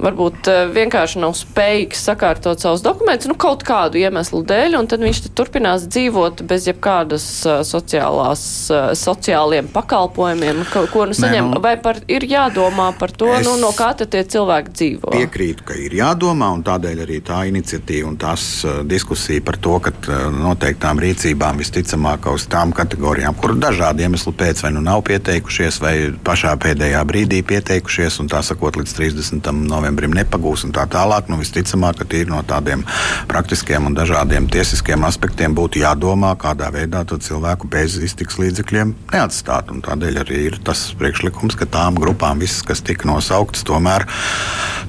[0.00, 5.04] varbūt eh, vienkārši nav spējīgs sakārtot savus dokumentus, nu, kaut kādu iemeslu dēļ, un tad
[5.04, 11.50] viņš turpinās dzīvot bez jebkādas uh, sociālās, uh, sociāliem pakalpojumiem, ko, ko nu saņem.
[11.50, 15.12] Nē, nu, Vai par, ir jādomā par to, nu, no kā tad tie cilvēki dzīvo?
[15.12, 18.46] Piekrītu, ka ir jādomā, un tādēļ arī tā iniciatīva un tās
[18.88, 19.92] diskusija par to, ka
[20.34, 25.94] noteiktām rīcībām visticamāk uz tām kategorijām, kur dažādu iemeslu pēc vai nu nav pieteikušies, vai
[26.24, 29.52] pašā pēdējā brīdī pieteikušies, un tā sakot līdz 30.
[29.60, 31.26] novembrim novembrim nepagūs un tā tālāk.
[31.30, 32.84] Nu, visticamāk, ka tīri no tādiem
[33.28, 39.70] praktiskiem un dažādiem tiesiskiem aspektiem būtu jādomā, kādā veidā cilvēku bez iztiks līdzekļiem neatstāt.
[39.74, 44.06] Un tādēļ arī ir tas priekšlikums, ka tām grupām, visas, kas tika nosauktas, tomēr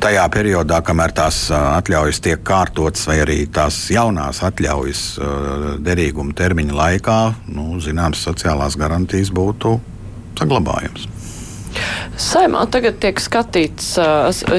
[0.01, 5.01] tajā periodā, kamēr tās atļaujas tiek kārtotas, vai arī tās jaunās atļaujas
[5.81, 7.21] derīguma termiņa laikā,
[7.55, 9.79] nu, zināmas sociālās garantijas būtu
[10.37, 11.20] saglabājams.
[12.21, 13.93] Saimā tagad tiek skatīts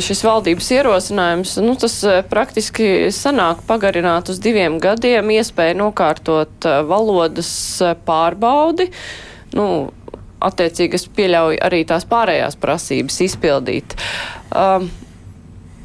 [0.06, 1.54] šis valdības ierosinājums.
[1.64, 1.98] Nu, tas
[2.30, 7.52] praktiski sanāk pagarināt uz diviem gadiem iespēju nokārtot valodas
[8.06, 8.88] pārbaudi.
[9.56, 9.66] Nu,
[10.42, 13.96] attiecīgi es pieļauju arī tās pārējās prasības izpildīt.
[14.50, 14.88] Um,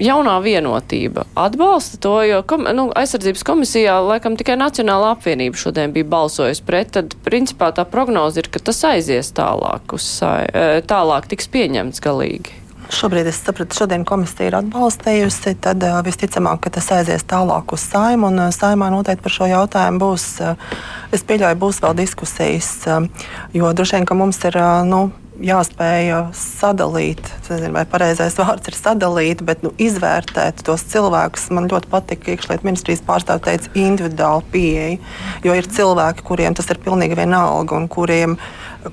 [0.02, 6.08] jaunā vienotība atbalsta to, jo kom, nu, aizsardzības komisijā laikam tikai Nacionāla apvienība šodien bija
[6.12, 11.50] balsojusi pret, tad principā tā prognoze ir, ka tas aizies tālāk, uz, e, tālāk tiks
[11.54, 12.64] pieņemts galīgi.
[12.88, 15.58] Šobrīd es sapratu, ka šodien komisija ir atbalstījusi.
[15.60, 18.30] Tad uh, visticamāk, ka tas aizies tālāk uz saimu.
[18.32, 20.28] Un uh, saimā noteikti par šo jautājumu būs.
[21.12, 22.72] Es pieļauju, būs vēl diskusijas.
[23.56, 24.56] Jo droši vien, ka mums ir.
[24.88, 25.10] Nu,
[25.44, 31.50] jāspēj sadalīt, nezinu, vai pareizais vārds ir sadalīt, bet nu, izvērtēt tos cilvēkus.
[31.56, 34.98] Man ļoti patīk, ka iekšlietu ministrijas pārstāvja teica individuāli pieeja,
[35.46, 38.38] jo ir cilvēki, kuriem tas ir pilnīgi vienalga un kuriem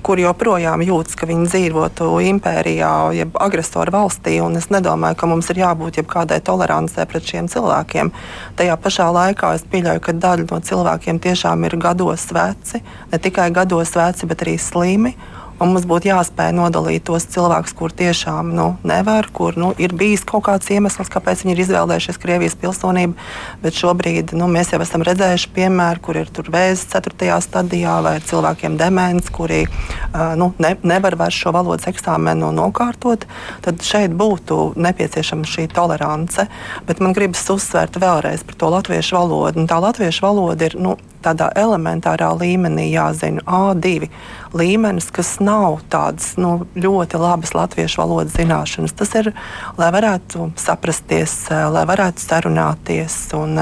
[0.03, 4.37] kur joprojām jūtas, ka viņi dzīvotu impērijā, jeb agresoru valstī.
[4.57, 8.11] Es nedomāju, ka mums ir jābūt jebkādai tolerancei pret šiem cilvēkiem.
[8.59, 12.81] Tajā pašā laikā es pieļauju, ka daļa no cilvēkiem tiešām ir gados veci,
[13.11, 15.15] ne tikai gados veci, bet arī slimi.
[15.55, 20.25] Un mums būtu jāspēj nodalīt tos cilvēkus, kur tiešām nu, nevar, kur nu, ir bijis
[20.27, 23.15] kaut kāds iemesls, kāpēc viņi ir izvēlējušies Krievijas pilsonību.
[23.63, 27.39] Bet šobrīd nu, mēs jau esam redzējuši piemēru, kur ir vēzis 4.
[27.47, 33.23] stadijā vai cilvēkiem demens, kuri uh, nu, ne, nevar vairs šo valodas eksāmenu nokārtot.
[33.63, 36.49] Tad šeit būtu nepieciešama šī tolerance.
[36.87, 39.63] Bet man gribas uzsvērt vēlreiz par to latviešu valodu.
[39.63, 40.75] Un tā latviešu valoda ir.
[40.75, 44.09] Nu, tādā elementārā līmenī jāzina A2
[44.55, 48.93] līmenis, kas nav tādas nu, ļoti labas latviešu valodas zināšanas.
[48.95, 49.31] Tas ir,
[49.79, 53.17] lai varētu saprasties, lai varētu sarunāties.
[53.35, 53.59] Un,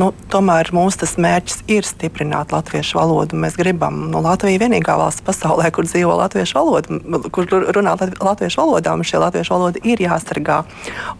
[0.00, 3.38] nu, tomēr mūsu mērķis ir stiprināt latviešu valodu.
[3.38, 6.98] Mēs gribam, nu, Latvija ir vienīgā valsts pasaulē, kur dzīvo latviešu valoda,
[7.34, 10.62] kur runā latviešu valodā, un šie latviešu valoda ir jāsargā.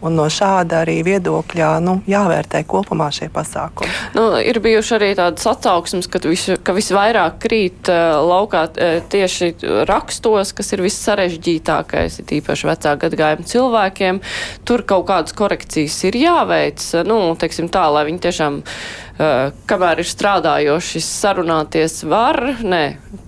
[0.01, 3.93] Un no šāda arī viedokļa nu, jāvērtē kopumā šie pasākumi.
[4.17, 9.51] Nu, ir bijuši arī tādas atsauksmes, ka, vis, ka visvairāk krīt uh, laukā uh, tieši
[9.89, 14.21] rakstos, kas ir viss sarežģītākais, ir īpaši vecā gadagājuma cilvēkiem.
[14.67, 20.07] Tur kaut kādas korekcijas ir jāveic, nu, teiksim tā, lai viņi tiešām Eh, kamēr ir
[20.07, 22.81] strādājoši, sarunāties var, nē,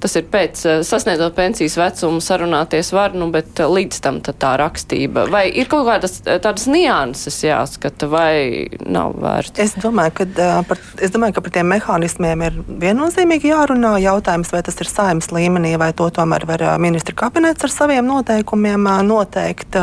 [0.04, 4.52] tas ir pēc eh, sasniedzot pensijas vecumu, sarunāties var, nu, bet eh, līdz tam tā
[4.62, 5.26] rakstība.
[5.34, 9.58] Vai ir kaut kādas tādas nianses jāskata, vai nav vērts?
[9.66, 13.96] Es domāju, ka par, es domāju, ka par tiem mehānismiem ir viennozīmīgi jārunā.
[14.04, 18.86] Jautājums, vai tas ir saimnes līmenī, vai to tomēr var ministra kabinets ar saviem noteikumiem
[19.10, 19.80] noteikt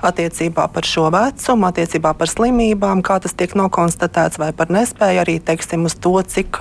[0.00, 5.38] attiecībā par šo vecumu, attiecībā par slimībām, kā tas tiek nokonstatēts, vai par nespēju arī
[5.46, 6.58] teiksim, uz to, cik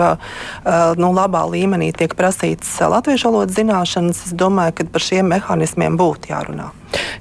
[0.99, 6.31] nu, labā līmenī tiek prasītas latviešu valodas zināšanas, es domāju, ka par šiem mehānismiem būtu
[6.33, 6.71] jārunā.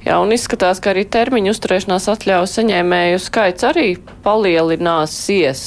[0.02, 3.88] Jā, un izskatās, ka arī termiņu uzturēšanās atļauju saņēmēju skaits arī
[4.24, 5.62] palielināsies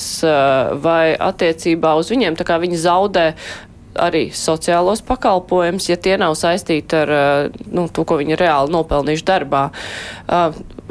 [0.84, 3.28] vai attiecībā uz viņiem, tā kā viņi zaudē
[4.00, 9.28] arī sociālos pakalpojumus, ja tie nav saistīti ar eh, nu, to, ko viņi reāli nopelnījuši
[9.28, 9.64] darbā.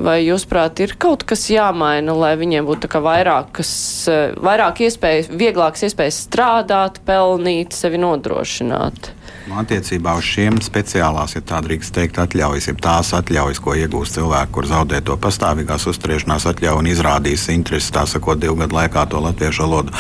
[0.01, 3.73] Vai jūs prāt ir kaut kas jāmaina, lai viņiem būtu vairākas,
[4.09, 9.13] eh, vairāk iespējas, vieglākas iespējas strādāt, pelnīt, sevi nodrošināt?
[9.43, 14.15] Nu, attiecībā uz šiem speciālās, ja tā drīkst teikt, atļaujas, ja tās atļaujas, ko iegūst
[14.15, 19.03] cilvēki, kur zaudē to pastāvīgās uzturēšanās atļauju un izrādīs interesi, tā sakot, divu gadu laikā
[19.11, 19.97] to latviešu valodu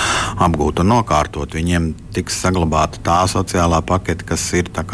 [0.46, 4.84] apgūt un nokārtot, viņiem tiks saglabāta tā sociālā pakete, kas ir te,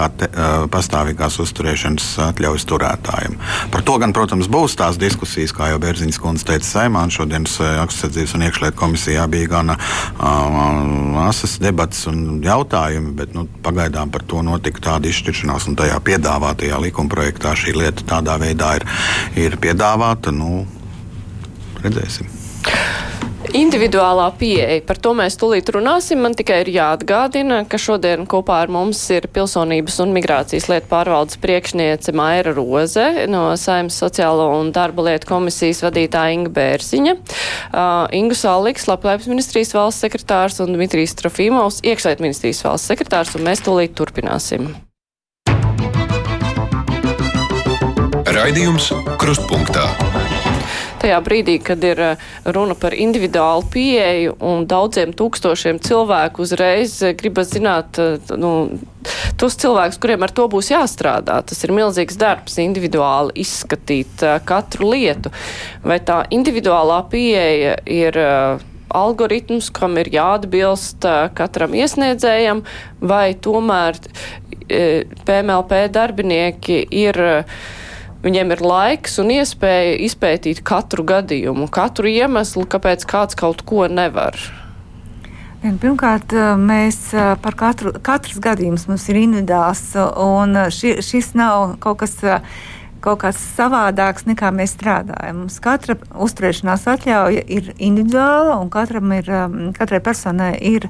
[0.73, 3.37] pastāvīgās uzturēšanas atļaujas turētājiem.
[3.75, 7.59] Par to gan, protams, būs tās diskusijas, kā jau Bērziņas kundze teica Saimā, un šodienas
[7.85, 9.77] augstsatsības un iekšlietu komisijā bija gan
[11.29, 15.99] asas debats un jautājumi, bet nu, pagaidām par to to notika tāda izšķiršanās, un tajā
[16.07, 18.87] piedāvātajā likumprojektā šī lieta tādā veidā ir,
[19.35, 20.35] ir piedāvāta.
[20.35, 20.63] Nu,
[21.83, 22.38] redzēsim.
[23.57, 26.21] Individuālā pieeja, par to mēs tulīt runāsim.
[26.21, 31.41] Man tikai ir jāatgādina, ka šodien kopā ar mums ir pilsonības un migrācijas lietu pārvaldes
[31.41, 38.37] priekšniece Maira Roze no Saimnes sociālo un darba lietu komisijas vadītāja Inga Bērziņa, uh, Ingu
[38.37, 43.97] Saliks, Labklājības ministrijas valsts sekretārs un Dmitrijs Trofīmovs, iekšlietu ministrijas valsts sekretārs, un mēs tulīt
[43.97, 44.75] turpināsim.
[48.29, 49.89] Raidījums Krustpunktā
[51.03, 57.15] tajā brīdī, kad ir eh, runa par individuālu pieeju un daudziem tūkstošiem cilvēku uzreiz eh,
[57.19, 58.53] gribas zināt, eh, nu,
[59.41, 61.41] tos cilvēkus, kuriem ar to būs jāstrādā.
[61.47, 65.33] Tas ir milzīgs darbs individuāli izskatīt katru lietu.
[65.87, 68.19] Vai tā individuālā pieeja ir
[68.89, 71.05] algoritms, kam ir jāatbilst
[71.39, 72.65] katram iesniedzējam,
[73.01, 74.01] vai tomēr
[74.69, 77.21] PMLP darbinieki ir
[78.19, 84.35] Viņiem ir laiks un iespēja izpētīt katru gadījumu, katru iemeslu, kāpēc kāds kaut ko nevar.
[85.63, 86.99] Pirmkārt, mēs
[87.43, 89.85] par katru, katrs gadījums mums ir individuāls,
[90.23, 92.15] un ši, šis nav kaut kas
[93.05, 95.45] kaut kas savādāks nekā mēs strādājam.
[95.45, 100.89] Mums katra uzturēšanās atļauja ir individuāla, un katram ir, um, katrai personai ir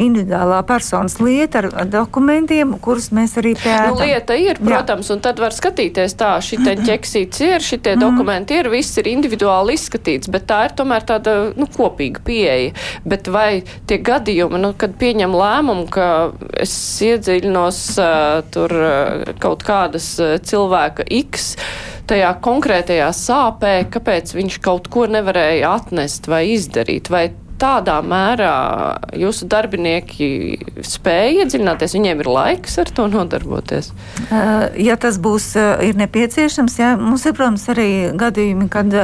[0.00, 3.92] individuālā personas lieta ar dokumentiem, kurus mēs arī pētām.
[3.92, 5.16] Nu, lieta ir, protams, Jā.
[5.16, 8.02] un tad var skatīties tā, šitie ķeksīts ir, šitie mm.
[8.02, 12.72] dokumenti ir, viss ir individuāli izskatīts, bet tā ir tomēr tāda, nu, kopīga pieeja.
[13.08, 16.08] Bet vai tie gadījumi, nu, kad pieņem lēmumu, ka
[16.62, 21.56] es iedziļinos uh, tur uh, kaut kādas uh, cilvēka X, kungs
[22.10, 27.30] tajā konkrētajā sāpē, kāpēc viņš kaut ko nevarēja atnest vai izdarīt, vai
[27.62, 28.54] tādā mērā
[29.18, 30.28] jūsu darbinieki
[30.86, 33.92] spēja iedziļināties, viņiem ir laiks ar to nodarboties?
[34.78, 35.52] Ja tas būs
[35.98, 38.96] nepieciešams, jā, mums ir, protams, arī gadījumi, kad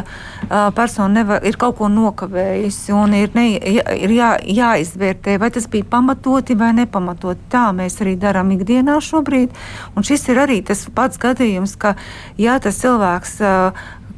[0.77, 5.87] persona nevar, ir kaut ko nokavējusi un ir, ne, ir jā, jāizvērtē, vai tas bija
[5.89, 7.49] pamatoti vai nepamatoti.
[7.53, 9.55] Tā mēs arī darām ikdienā šobrīd.
[9.95, 11.95] Un šis ir arī tas pats gadījums, ka
[12.41, 13.39] ja tas cilvēks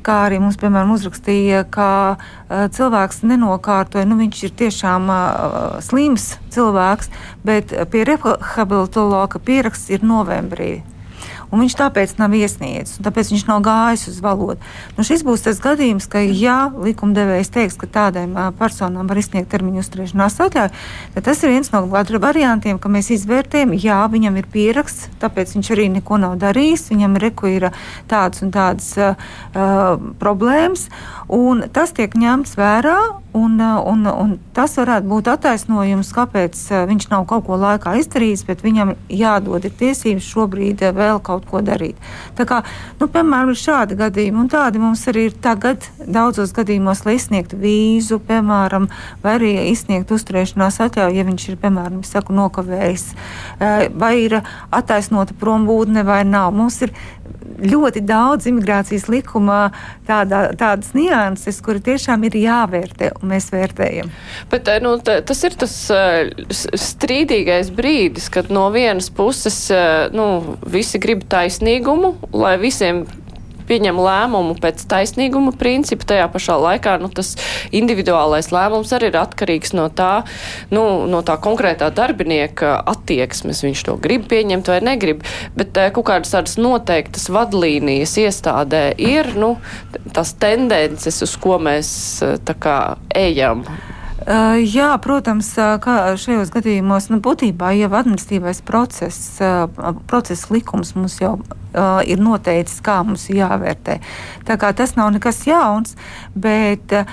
[0.06, 6.32] kā arī mums, piemēram, uzrakstīja, ka uh, cilvēks nenokārtoja, nu viņš ir tiešām uh, slims
[6.54, 7.12] cilvēks,
[7.46, 10.80] bet pie rehabilitologa pieraksts ir novembrī
[11.50, 14.58] un viņš tāpēc nav iesniedzis, tāpēc viņš nav gājis uz valodu.
[14.96, 19.82] Nu, šis būs tas gadījums, ka, ja likumdevējs teiks, ka tādām personām var izsniegt termiņu
[19.84, 20.74] uzturēšanās atļauju,
[21.16, 25.72] tad tas ir viens no variantiem, ka mēs izvērtējam, jā, viņam ir pieraksts, tāpēc viņš
[25.74, 27.70] arī neko nav darījis, viņam reku ir
[28.10, 29.16] tādas un tādas uh,
[30.20, 30.88] problēmas,
[31.28, 32.98] un tas tiek ņemts vērā.
[33.30, 36.58] Un, un, un tas varētu būt attaisnojums, kāpēc
[36.90, 41.62] viņš nav kaut ko laikā izdarījis, bet viņam jādod ir tiesības šobrīd vēl kaut ko
[41.64, 41.98] darīt.
[42.38, 42.60] Tā kā,
[43.00, 47.58] nu, piemēram, ir šādi gadījumi, un tādi mums arī ir tagad daudzos gadījumos, lai izsniegtu
[47.60, 48.88] vīzu, piemēram,
[49.24, 53.06] vai arī izsniegtu uzturēšanās atļauju, ja viņš ir, piemēram, saku, nokavējis,
[54.00, 56.52] vai ir attaisnota prombūtne vai nav.
[56.56, 56.94] Mums ir
[57.60, 59.60] ļoti daudz imigrācijas likumā
[60.08, 64.10] tādā, tādas nianses, kuri tiešām ir jāvērtē, un mēs vērtējam.
[64.52, 65.76] Bet nu, tas ir tas
[66.84, 69.62] strīdīgais brīdis, kad no vienas puses
[70.16, 73.04] nu, visi grib taisnīgumu, lai visiem
[73.70, 77.36] pieņem lēmumu pēc taisnīguma principa, tajā pašā laikā nu, tas
[77.76, 80.24] individuālais lēmums arī ir atkarīgs no tā,
[80.74, 83.62] nu, no tā konkrētā darbinieka attieksmes.
[83.66, 85.24] Viņš to grib pieņemt vai negrib,
[85.58, 89.54] bet eh, kaut kādas tādas noteiktas vadlīnijas iestādē ir nu,
[90.14, 91.92] tās tendences, uz ko mēs
[92.26, 92.80] eh, kā
[93.16, 93.64] ejam.
[93.64, 94.00] Uh,
[94.60, 95.48] jā, protams,
[95.80, 99.40] kā šajos gadījumos, nu, būtībā jau administratīvais process,
[100.10, 101.38] procesa likums mums jau
[101.74, 103.98] uh, ir noteicis, kā mums jāvērtē.
[104.48, 105.96] Tā kā tas nav nekas jauns,
[106.34, 107.06] bet uh,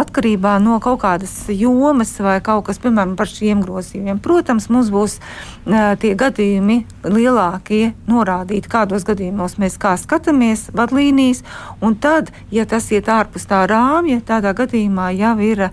[0.00, 5.18] atkarībā no kaut kādas jomas vai kaut kas, piemēram, par šiem grozījumiem, protams, mums būs
[5.20, 11.44] uh, tie gadījumi lielākie norādīti, kādos gadījumos mēs kā skatāmies, vadlīnijas,
[11.84, 15.72] un tad, ja tas iet ārpus tā rāmja, tādā gadījumā jau ir uh,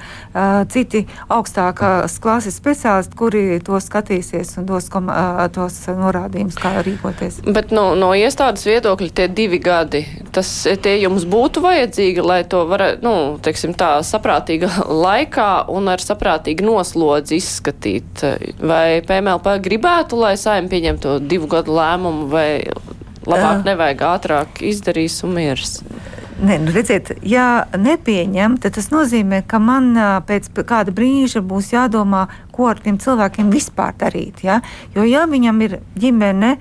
[0.72, 7.42] citi augstākās klases speciālisti, kuri to skatīsies un dos, kom, uh, tos norādījumus, kā rīkoties.
[7.48, 10.02] Bet, nu, no iestādes viedokļa tie divi gadi,
[10.36, 10.50] tas
[10.84, 14.70] tie jums būtu vajadzīgi, lai to varētu, nu, teiksim tā, saprātīga
[15.06, 18.26] laikā un ar saprātīgu noslodzi izskatīt?
[18.60, 22.50] Vai PMLP gribētu, lai saim pieņemtu divu gadu lēmumu, vai
[23.28, 25.80] labāk nevajag ātrāk izdarīs un miers?
[26.38, 29.96] Ne, nu redziet, ja nepieņem, tad tas nozīmē, ka man
[30.28, 34.44] pēc kāda brīža būs jādomā, ko ar tiem cilvēkiem vispār darīt.
[34.46, 34.60] Ja?
[34.94, 36.54] Jo, ja viņam ir ģimene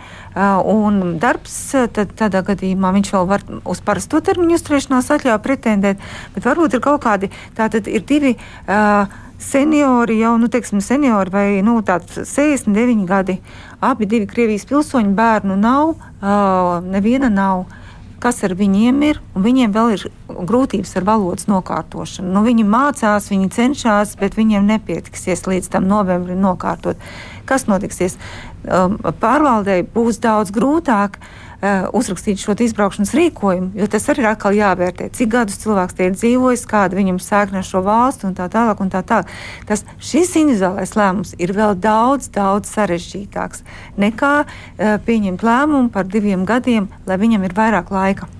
[0.73, 1.59] un darbs,
[1.93, 6.01] tad tādā gadījumā viņš vēl var uz parasto termiņu uzturēšanās atļauju pretendēt,
[6.33, 8.37] bet varbūt ir kaut kādi, tātad ir divi.
[8.65, 9.05] Uh,
[9.37, 13.37] seniori, jau nu, teiksim, seniori vai nu, 69 gadi.
[13.85, 17.67] Abi divi Krievijas pilsoņu bērnu nav, uh, neviena nav.
[17.67, 17.83] Uh,
[18.23, 22.33] kas ar viņiem ir, un viņiem vēl ir grūtības ar valodas nokārtošanu.
[22.33, 27.01] Nu, viņi mācās, viņi cenšas, bet viņiem nepietiksies līdz tam novembrim nokārtot.
[27.47, 28.19] Kas notiksies?
[28.67, 31.21] Um, pārvaldei būs daudz grūtāk.
[31.21, 31.46] Uh,
[31.97, 36.17] uzrakstīt šo izbraukšanas rīkojumu, jo tas arī ir atkal jāvērtē, cik gadus cilvēks tie ir
[36.17, 38.81] dzīvojis, kāda viņam sēkna šo valstu un tā tālāk.
[38.83, 39.31] Un tā tālāk.
[39.69, 43.65] Tas, šis individuālais lēmums ir vēl daudz, daudz sarežģītāks
[44.01, 48.36] nekā uh, pieņemt lēmumu par diviem gadiem, lai viņam ir vairāk laika.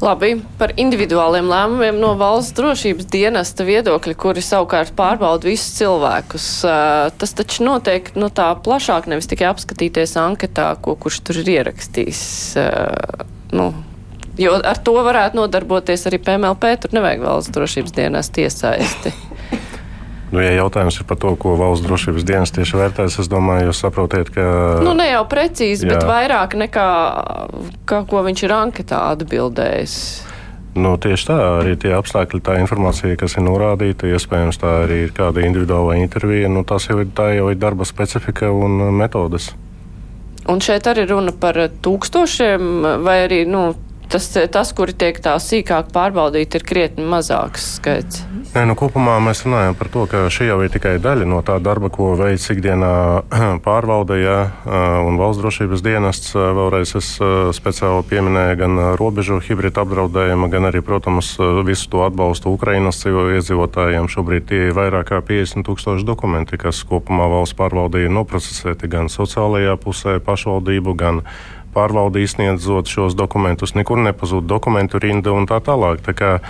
[0.00, 6.46] Labi, par individuāliem lēmumiem no valsts drošības dienesta viedokļa, kuri savukārt pārbauda visus cilvēkus.
[7.20, 12.22] Tas taču notiek no tā plašāk, nevis tikai apskatīties anketā, ko kurš tur ir ierakstījis.
[13.52, 13.68] Nu,
[14.40, 19.12] jo ar to varētu nodarboties arī PMLP, tur nevajag valsts drošības dienesta iesaisti.
[20.30, 23.80] Nu, ja jautājums ir par to, ko valsts drošības dienas tieši vērtēs, es domāju, jūs
[23.82, 24.44] saprotiet, ka.
[24.84, 25.96] Nu, ne jau precīzi, jā.
[25.96, 26.90] bet vairāk nekā
[27.90, 29.96] kā, ko viņš ir anketā atbildējis.
[30.78, 35.14] Nu, tieši tā, arī tie apstākļi, tā informācija, kas ir norādīta, iespējams, tā arī ir
[35.16, 36.50] kāda individuāla intervija.
[36.52, 39.50] Nu, tas jau ir, jau ir darba specifika un metodes.
[40.50, 43.72] Un šeit arī runa par tūkstošiem, vai arī nu,
[44.10, 48.24] tas, tas, kuri tiek tā sīkāk pārbaudīti, ir krietni mazāks skaits.
[48.50, 51.60] Nē, nu, kopumā mēs runājam par to, ka šī jau ir tikai daļa no tā
[51.62, 52.90] darba, ko veids ikdienā
[53.66, 54.38] pārvalde ja,
[55.06, 56.32] un valsts drošības dienests.
[56.34, 57.12] Vēlreiz es
[57.56, 61.36] speciāli pieminēju gan robežu hibrīdu apdraudējumu, gan arī, protams,
[61.68, 64.10] visu to atbalstu Ukrainas iedzīvotājiem.
[64.10, 69.12] Šobrīd tie ir vairāk kā 50 tūkstoši dokumenti, kas kopumā valsts pārvaldē ir noprocesēti gan
[69.12, 71.22] sociālajā pusē, pašvaldību, gan
[71.74, 76.02] pārvalde izsniedzot šos dokumentus, nekur nepazūd dokumentu rinda un tā tālāk.
[76.06, 76.40] Tā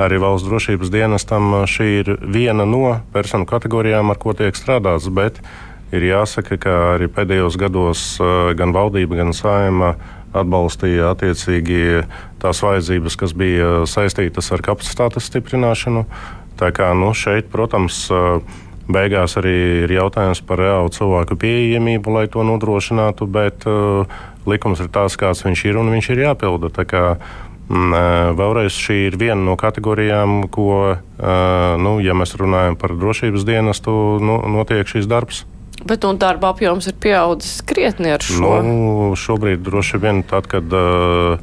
[0.00, 5.10] arī valsts drošības dienestam šī ir viena no personu kategorijām, ar ko tiek strādāts.
[5.12, 5.42] Bet
[5.92, 8.06] ir jāsaka, ka arī pēdējos gados
[8.56, 9.94] gan valdība, gan saima
[10.30, 12.04] atbalstīja attiecīgi
[12.40, 16.06] tās vajadzības, kas bija saistītas ar kapacitātes stiprināšanu.
[16.60, 18.04] Tā kā nu, šeit, protams,
[18.90, 24.06] beigās arī ir jautājums par reālu cilvēku pieejamību, lai to nodrošinātu, bet uh,
[24.48, 26.72] likums ir tāds, kāds viņš ir, un viņš ir jāpilda.
[27.70, 30.96] Mm, vēlreiz šī ir viena no kategorijām, ko,
[31.78, 35.44] nu, ja mēs runājam par drošības dienestu, nu, notiek šīs darbs.
[35.86, 38.58] Bet un darba apjoms ir pieaudzis krietni ar šo?
[38.66, 41.38] Nu, šobrīd droši vien tad, kad uh,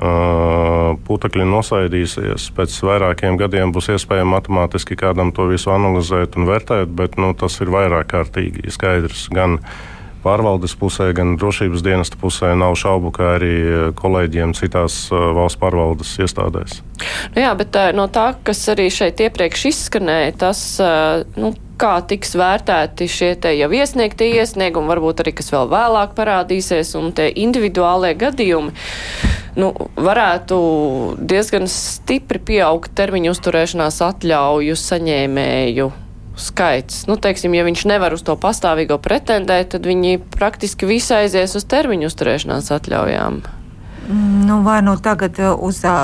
[0.00, 6.90] uh, putekļi nosaidīsies, pēc vairākiem gadiem būs iespējams matemātiski kādam to visu analizēt un vērtēt,
[6.98, 9.28] bet nu, tas ir vairāk kārtīgi skaidrs.
[9.30, 9.78] Gan uh,
[10.24, 15.60] pārvaldes pusē, gan drošības dienesta pusē nav šaubu, ka arī eh, kolēģiem citās eh, valsts
[15.60, 16.80] pārvaldes iestādēs.
[17.34, 20.62] Nu jā, bet eh, no tā, kas arī šeit iepriekš izskanēja, tas,
[21.40, 26.92] nu, kā tiks vērtēti šie te jau iesniegtie iesniegumi, varbūt arī kas vēl vēlāk parādīsies,
[27.00, 28.74] un tie individuālie gadījumi.
[29.60, 30.60] Nu, varētu
[31.26, 35.90] diezgan stipri pieaugt termiņu uzturēšanās atļauju saņēmēju
[36.42, 37.04] skaits.
[37.10, 41.68] Nu, teiksim, ja viņš nevar uz to pastāvīgo pretendēt, tad viņi praktiski visi aizies uz
[41.70, 43.42] termiņu uzturēšanās atļaujām.
[44.46, 45.94] Nu, vai nu tagad uh, uz tā,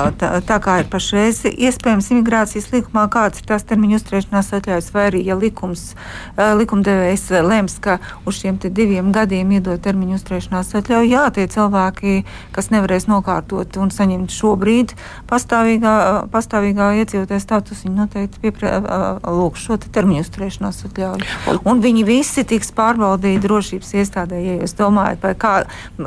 [0.47, 5.23] tā kā ir pašreiz iespējams imigrācijas likumā, kāds ir tās termiņu uzturēšanās atļaujas, vai arī,
[5.27, 5.89] ja likums,
[6.37, 12.13] uh, likumdevējs lems, ka uz šiem diviem gadiem iedot termiņu uzturēšanās atļauju, jā, tie cilvēki,
[12.55, 14.95] kas nevarēs nokārtot un saņemt šobrīd
[15.27, 15.97] pastāvīgā,
[16.31, 21.59] pastāvīgā iedzīvotāja status, viņi noteikti pieprasa uh, lūk šo te termiņu uzturēšanās atļauju.
[21.67, 25.53] Un viņi visi tiks pārbaudīti drošības iestādē, ja jūs domājat, vai kā,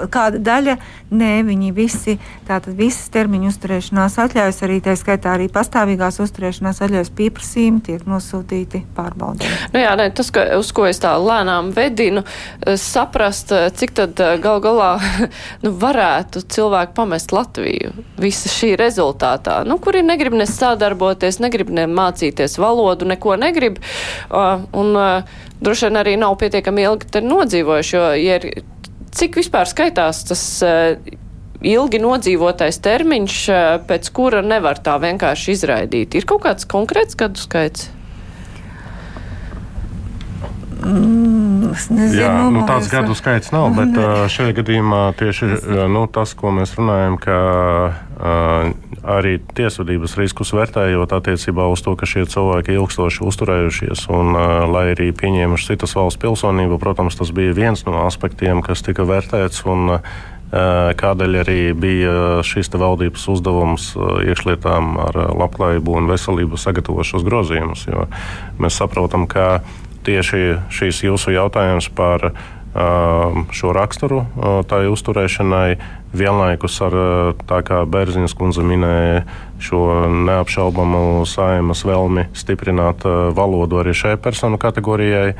[0.08, 0.80] kāda daļa,
[1.12, 2.16] nē, viņi visi visi,
[2.46, 8.84] tātad visas termiņu uzturēšanās atļaujas, arī tā skaitā arī pastāvīgās uzturēšanās atļaujas pieprasījumi tiek nosūtīti
[8.96, 9.48] pārbaudē.
[9.74, 13.94] Nu jā, ne, tas, ka, uz ko es tā lēnām vedinu, eh, saprast, eh, cik
[13.98, 14.92] tad eh, gal galā
[15.64, 21.88] nu, varētu cilvēki pamest Latviju visa šī rezultātā, nu, kuri negrib ne sadarboties, negrib ne
[21.90, 23.80] mācīties valodu, neko negrib.
[24.30, 28.62] Uh, un, uh, droši vien arī nav pietiekami ilgi nodzīvojuši, jo, ja ir,
[29.16, 31.18] cik vispār skaitās tas uh,
[31.60, 36.14] ilgi nodzīvotais termiņš, eh, pēc kura nevar tā vienkārši izraidīt.
[36.14, 37.90] Ir kaut kāds konkrēts gadu skaits?
[40.80, 46.06] Mm, nezinu, Jā, nu, tāds gadu skaits nav, bet uh, šajā gadījumā tieši uh, nu,
[46.08, 47.36] tas, ko mēs runājam, ka
[47.92, 48.72] uh,
[49.04, 54.32] arī tiesvedības riskus vērtējot attiecībā uz to, ka šie cilvēki ilgstoši uzturējušies un
[54.72, 59.64] lai arī pieņēmuši citas valsts pilsonību, protams, tas bija viens no aspektiem, kas tika vērtēts.
[59.68, 62.14] Un, Eh, kādēļ arī bija
[62.46, 67.86] šis valdības uzdevums eh, iekšlietām ar eh, labklājību un veselību sagatavot šos grozījumus.
[68.58, 69.60] Mēs saprotam, ka
[70.06, 72.32] tieši šīs jūsu jautājums par
[73.50, 74.20] šo raksturu
[74.70, 75.74] tai uzturēšanai
[76.14, 76.94] vienlaikus ar,
[77.50, 79.24] tā kā Bērziņas kundze minēja,
[79.58, 83.02] šo neapšaubamu saimas vēlmi stiprināt
[83.34, 85.34] valodu arī šai personu kategorijai.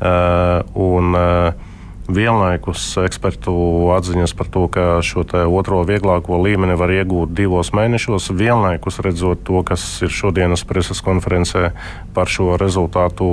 [0.00, 1.68] Un, uh,
[2.10, 3.52] Vienlaikus ekspertu
[3.94, 9.62] atziņas par to, ka šo otro vieglāko līmeni var iegūt divos mēnešos, vienlaikus redzot to,
[9.66, 11.70] kas ir šodienas preses konferencē
[12.16, 13.28] par šo rezultātu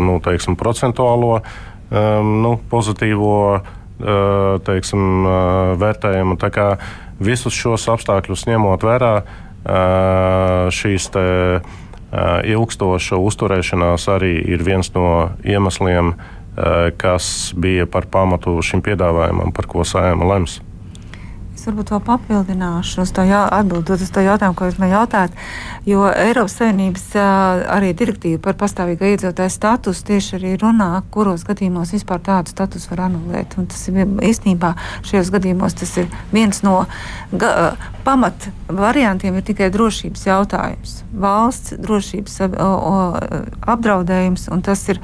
[0.00, 3.62] nu, teiksim, procentuālo um, nu, pozitīvo uh,
[4.64, 5.36] teiksim, uh,
[5.82, 6.38] vērtējumu.
[7.22, 11.26] Visus šos apstākļus ņemot vērā, uh, šīs te,
[12.44, 16.12] ilgstoša uzturēšanās arī ir viens no iemesliem,
[17.00, 20.60] kas bija par pamatu šim piedāvājumam, par ko sājama lems.
[21.52, 25.34] Es varbūt vēl papildināšu, jā, atbildot uz to jautājumu, ko jūs man jautājat.
[25.86, 27.04] Jo Eiropas Savienības
[27.70, 33.04] arī direktīva par pastāvīgo iedzīvotāju statusu tieši arī runā, kuros gadījumos vispār tādu statusu var
[33.04, 33.54] anulēt.
[33.60, 34.72] Un tas ir īstenībā
[35.06, 35.76] šajos gadījumos
[36.32, 36.80] viens no
[37.30, 40.96] ga, pamat variantiem, ir tikai drošības jautājums.
[41.14, 42.40] Valsts drošības
[43.76, 44.98] apdraudējums, un tas ir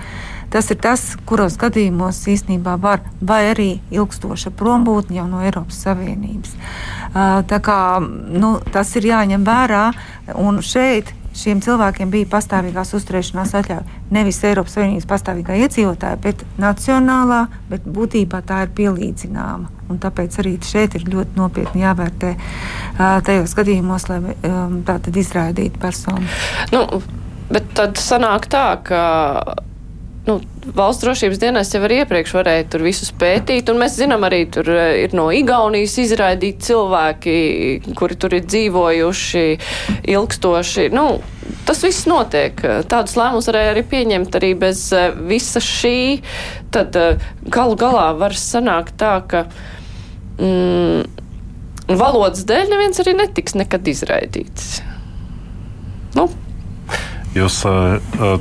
[0.53, 6.57] Tas ir tas, kuros gadījumos īstenībā var, vai arī ilgstoša prombūtne jau no Eiropas Savienības.
[7.49, 9.85] Tā kā, nu, tas ir jāņem vērā,
[10.41, 13.99] un šeit šiem cilvēkiem bija pastāvīgās uzturēšanās atļauja.
[14.15, 19.71] Nevis Eiropas Savienības pastāvīgā iedzīvotāja, bet nacionālā, bet būtībā tā ir pielīdzināma.
[19.93, 22.35] Un tāpēc arī šeit ir ļoti nopietni jāvērtē
[23.29, 24.35] tajos gadījumos, lai
[24.89, 26.27] tā tad izraidītu personu.
[26.75, 26.85] Nu,
[27.53, 29.01] bet tad sanāk tā, ka
[30.29, 30.37] nu,
[30.76, 35.05] valsts drošības dienas jau iepriekš varēja tur visus pētīt, un mēs zinām arī, tur eh,
[35.07, 37.37] ir no Igaunijas izraidīti cilvēki,
[37.99, 39.45] kuri tur ir dzīvojuši
[40.14, 40.89] ilgstoši.
[40.95, 41.07] Nu,
[41.68, 42.61] tas viss notiek.
[42.91, 45.97] Tādus lēmumus varēja arī pieņemt arī bez eh, visa šī.
[46.74, 49.47] Tad eh, galu galā var sanākt tā, ka
[50.37, 51.09] mm,
[51.97, 54.76] valodas dēļ neviens arī netiks nekad izraidīts.
[56.16, 56.29] Nu,
[57.39, 57.62] Jūs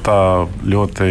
[0.06, 0.20] tā
[0.66, 1.10] ļoti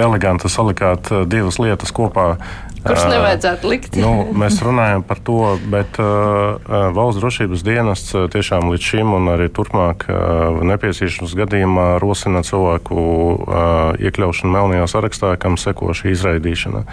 [0.00, 2.36] eleganti salikāt divas lietas kopā.
[2.82, 3.96] Kurš nevajadzētu likt?
[4.02, 5.38] nu, mēs runājam par to,
[5.70, 6.58] bet uh,
[6.96, 14.00] valsts drošības dienests tiešām līdz šim un arī turpmāk uh, nepieciešams gadījumā rosina cilvēku uh,
[14.02, 16.84] iekļaušanu melnajā sarakstā, kam seko šī izraidīšana.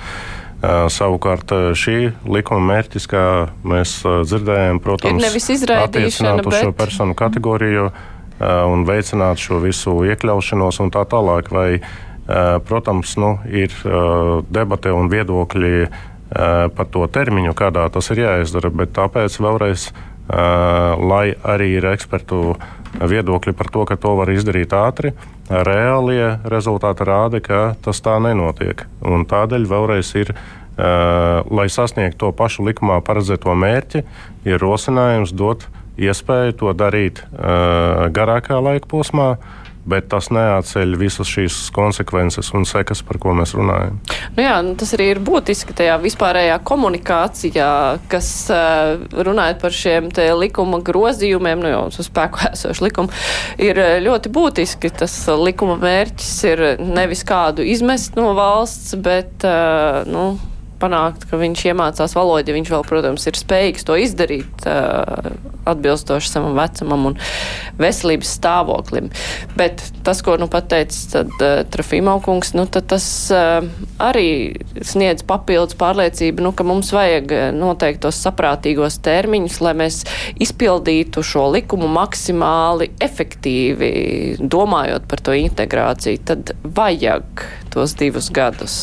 [0.92, 3.22] Savukārt šī likuma mērķis, kā
[3.64, 5.24] mēs dzirdējām, protams,
[5.56, 6.66] ir attiecināt uz bet...
[6.66, 7.86] šo personu kategoriju.
[7.94, 11.52] Mm un veicināt šo visu iekļaušanos un tā tālāk.
[11.52, 15.90] Vai, eh, protams, nu, ir eh, debate un viedokļi
[16.30, 19.88] par to termiņu, kādā tas ir jāizdara, bet tāpēc vēlreiz,
[20.30, 22.54] lai arī ir ekspertu
[23.02, 25.10] viedokļi par to, ka to var izdarīt ātri,
[25.50, 28.86] reālie rezultāti rāda, ka tas tā nenotiek.
[29.02, 30.36] Un tādēļ vēlreiz ir
[31.50, 34.04] lai sasniegtu to pašu likumā paredzēto mērķi,
[34.46, 35.66] ir rosinājums dot
[36.00, 39.34] iespēju to darīt uh, garākā laika posmā.
[39.90, 43.96] Bet tas neatceļ visas šīs konsekvences un sekas, par ko mēs runājam.
[44.36, 47.70] Nu jā, nu tas arī ir būtiski tajā vispārējā komunikācijā,
[48.12, 53.16] kas uh, runājot par šiem likuma grozījumiem, nu jau uz spēku esošu likumu,
[53.58, 54.94] ir ļoti būtiski.
[55.00, 60.28] Tas likuma mērķis ir nevis kādu izmest no valsts, bet uh, nu,
[60.80, 65.32] panākt, ka viņš iemācās valodu, ja viņš vēl, protams, ir spējīgs to izdarīt uh,
[65.70, 67.18] atbilstoši savam vecumam un
[67.80, 69.10] veselības stāvoklim.
[69.60, 73.06] Bet tas, ko nu pateicis tad uh, Trafīmau kungs, nu tad tas
[73.36, 73.68] uh,
[74.02, 74.30] arī
[74.82, 80.02] sniedz papildus pārliecību, nu, ka mums vajag noteiktos saprātīgos termiņus, lai mēs
[80.42, 83.94] izpildītu šo likumu maksimāli efektīvi,
[84.40, 88.80] domājot par to integrāciju, tad vajag tos divus gadus.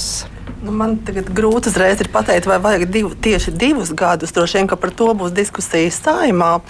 [0.64, 4.32] Nu, man tagad grūti uzreiz pateikt, vai vajag divu, tieši divus gadus.
[4.32, 6.60] Droši vien, ka par to būs diskusijas saimā.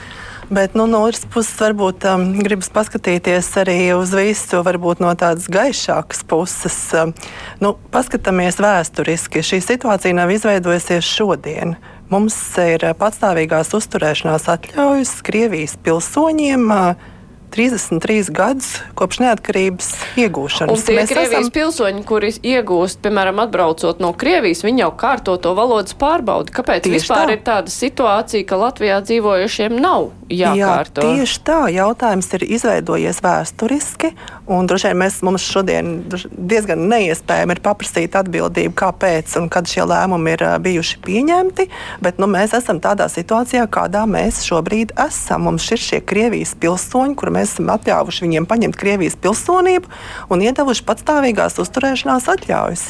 [0.51, 4.63] Bet nu, no otras puses, varbūt um, gribas paskatīties arī uz visu
[5.03, 6.77] no tādas gaišākas puses.
[6.95, 7.15] Um,
[7.63, 9.43] nu, paskatāmies vēsturiski.
[9.43, 11.77] Šī situācija nav izveidojusies šodien.
[12.11, 16.71] Mums ir patstāvīgās uzturēšanās atļaujas Krievijas pilsoņiem.
[16.71, 17.15] Uh,
[17.57, 19.89] 33 gadus kopš neatkarības
[20.21, 20.77] iegūšanas.
[20.77, 21.53] Un tie Mēs Krievijas esam...
[21.55, 26.53] pilsoņi, kuri iegūst, piemēram, atbraucot no Krievijas, viņi jau kārto to valodas pārbaudi.
[26.57, 27.39] Kāpēc tieši vispār tā.
[27.39, 31.05] ir tāda situācija, ka Latvijā dzīvojušiem nav jākārto?
[31.05, 31.59] Jā, tieši tā.
[31.73, 34.13] Jautājums ir izveidojies vēsturiski,
[34.51, 35.93] un droši vien mēs, mums šodien
[36.33, 41.69] diezgan neiespējami ir paprasīt atbildību, kāpēc un kad šie lēmumi ir bijuši pieņemti,
[42.05, 45.47] bet nu, mēs esam tādā situācijā, kādā mēs šobrīd esam.
[45.47, 49.91] Mums ir šie Krievijas pilsoņi, kur mēs esam atļāvuši viņiem paņemt Krievijas pilsonību
[50.35, 52.87] un iedevuši patstāvīgās uzturēšanās atļaujas.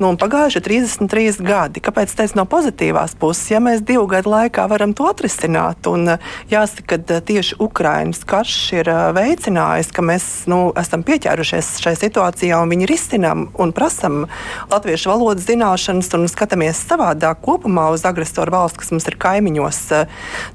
[0.00, 1.82] Nu, pagājuši 33 gadi.
[1.84, 3.50] Kāpēc tas no pozitīvās puses?
[3.52, 6.16] Ja mēs divu gadu laikā varam to atrisināt, un
[6.50, 12.74] jāsaka, ka tieši Ukraiņas karš ir veicinājis, ka mēs nu, esam pieķērušies šai situācijā un
[12.74, 14.26] viņi risinām un prasam
[14.70, 19.82] latviešu valodas zināšanas un skatāmies savādāk kopumā uz agresoru valsts, kas mums ir kaimiņos,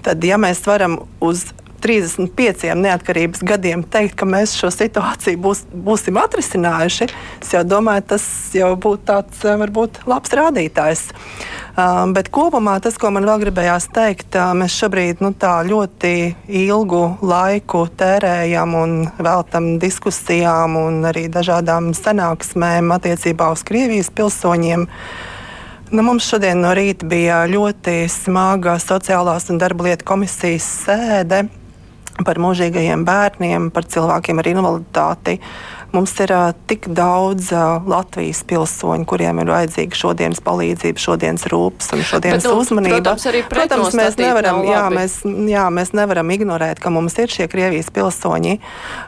[0.05, 1.47] tad, ja mēs varam uz
[1.83, 7.09] 35 neatkarības gadiem teikt, ka mēs šo situāciju būs, būsim atrisinājuši,
[7.43, 8.25] es jau domāju, tas
[8.55, 11.03] jau būtu tāds eh, varbūt labs rādītājs.
[11.73, 16.13] Uh, bet kopumā tas, ko man vēl gribējās teikt, uh, mēs šobrīd nu, ļoti
[16.61, 24.85] ilgu laiku tērējam un veltam diskusijām un arī dažādām sanāksmēm attiecībā uz Krievijas pilsoņiem.
[25.93, 31.43] Nu, mums šodien no rīta bija ļoti smaga sociālās un darba lietu komisijas sēde
[32.21, 35.39] par mūžīgajiem bērniem, par cilvēkiem ar invaliditāti.
[35.93, 41.91] Mums ir uh, tik daudz uh, Latvijas pilsoņu, kuriem ir vajadzīga šodienas palīdzība, šodienas rūpes
[41.93, 42.99] un šodienas Bet, nu, uzmanība.
[42.99, 47.49] protams, arī protams, mēs nevaram, jā, mēs, jā, mēs nevaram ignorēt, ka mums ir šie
[47.49, 48.57] Krievijas pilsoņi,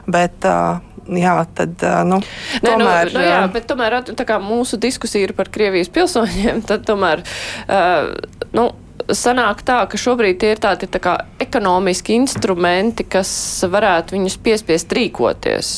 [0.06, 0.78] bet uh,
[1.10, 2.22] jā, tad nu,
[2.62, 3.12] Nē, tomēr.
[3.12, 7.26] nu, nu, jā, bet tomēr tā kā mūsu diskusija ir par Krievijas pilsoņiem, tad tomēr.
[7.66, 8.14] Uh,
[8.54, 8.70] nu,
[9.14, 13.30] Sanāk tā, ka šobrīd tie ir tādi tā kā ekonomiski instrumenti, kas
[13.70, 15.68] varētu viņus piespiest rīkoties,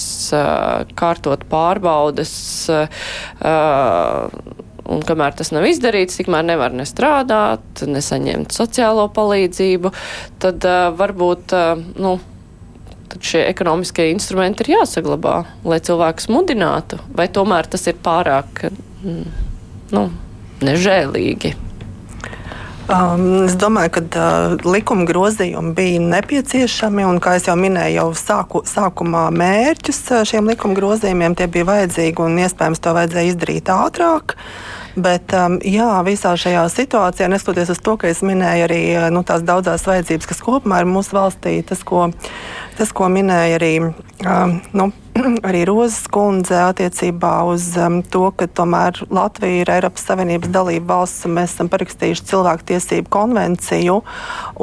[0.97, 2.33] kārtot pārbaudes,
[4.89, 9.93] un kamēr tas nav izdarīts, tikmēr nevar ne strādāt, nesaņemt sociālo palīdzību,
[10.43, 12.17] tad uh, varbūt, uh, nu,
[13.13, 15.37] tad šie ekonomiskie instrumenti ir jāsaglabā,
[15.69, 19.25] lai cilvēkus mudinātu, vai tomēr tas ir pārāk mm,
[19.93, 20.09] nu,
[20.65, 21.68] nežēlīgi.
[22.89, 27.05] Um, es domāju, ka uh, likuma grozījumi bija nepieciešami.
[27.05, 32.41] Un, kā jau minēju, jau sāku, sākumā mērķus uh, šiem likuma grozījumiem bija vajadzīgi un
[32.41, 34.39] iespējams to vajadzēja izdarīt ātrāk.
[34.97, 39.21] Bet um, jā, visā šajā situācijā, neskatoties uz to, ka es minēju arī uh, nu,
[39.21, 42.09] tās daudzās vajadzības, kas kopumā ir mūsu valstī, tas, ko,
[42.79, 43.73] tas, ko minēja arī.
[44.25, 44.91] Um, nu,
[45.49, 51.27] arī Rozes kundze attiecībā uz um, to, ka tomēr Latvija ir Eiropas Savienības dalība valsts
[51.27, 53.99] un mēs esam parakstījuši cilvēktiesību konvenciju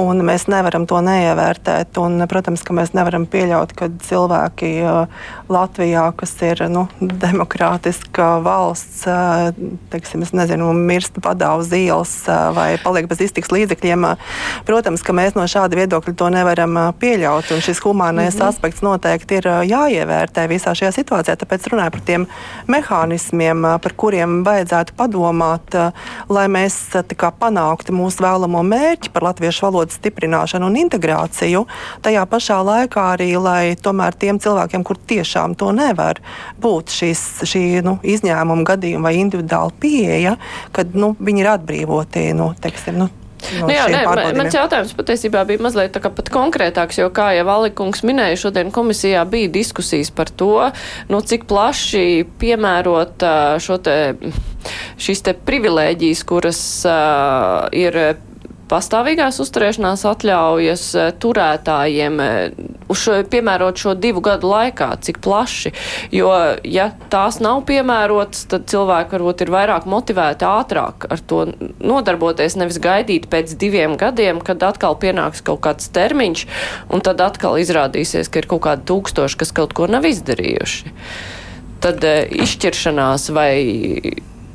[0.02, 1.98] un mēs nevaram to neievērtēt.
[2.02, 9.06] Un, protams, ka mēs nevaram pieļaut, ka cilvēki uh, Latvijā, kas ir nu, demokrātiska valsts,
[9.10, 9.52] uh,
[9.94, 14.38] teiksim, nezinu, mirst padā uz ielas uh, vai paliek bez iztiks līdzekļiem, uh,
[14.68, 17.52] protams, ka mēs no šāda viedokļa to nevaram uh, pieļaut.
[17.56, 18.48] Un šis humānais mm -hmm.
[18.48, 21.36] aspekts noteikti ir jāievērtē visā šajā situācijā.
[21.36, 22.28] Tāpēc runāju par tiem
[22.68, 25.94] mehānismiem, par kuriem vajadzētu padomāt,
[26.30, 26.76] lai mēs
[27.16, 31.66] kā, panāktu mūsu vēlamo mērķi par latviešu valodas stiprināšanu un integrāciju.
[32.02, 36.16] Tajā pašā laikā arī, lai tomēr tiem cilvēkiem, kur tiešām to nevar
[36.62, 40.38] būt, šīs, šī nu, izņēmuma gadījuma vai individuāla pieeja,
[40.72, 42.34] kad nu, viņi ir atbrīvoti.
[42.34, 43.10] Nu, teiksim, nu,
[43.60, 47.10] No Nu jā, šiem nē, mans jautājums patiesībā bija mazliet tā kā pat konkrētāks, jo,
[47.14, 50.70] kā jau Alikungs minēja, šodien komisijā bija diskusijas par to,
[51.12, 53.26] nu, cik plaši piemērot
[53.64, 53.98] šo te,
[55.02, 58.00] šīs te privilēģijas, kuras uh, ir
[58.72, 62.58] pastāvīgās uzturēšanās atļaujas eh, turētājiem eh,
[62.92, 65.72] uz šo, piemērot šo divu gadu laikā, cik plaši.
[66.16, 66.32] Jo,
[66.66, 71.46] ja tās nav piemērotas, tad cilvēki varbūt ir vairāk motivēti ātrāk ar to
[71.80, 76.46] nodarboties, nevis gaidīt pēc diviem gadiem, kad atkal pienāks kaut kāds termiņš,
[76.94, 80.96] un tad atkal izrādīsies, ka ir kaut kādi tūkstoši, kas kaut ko nav izdarījuši.
[81.86, 83.52] Tad eh, izšķiršanās vai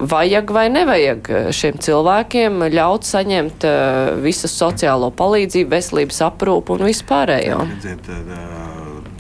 [0.01, 7.61] vajag vai nevajag šiem cilvēkiem ļaut saņemt uh, visu sociālo palīdzību, veselības aprūpu un vispārējo.
[7.69, 8.70] Redziet, eh,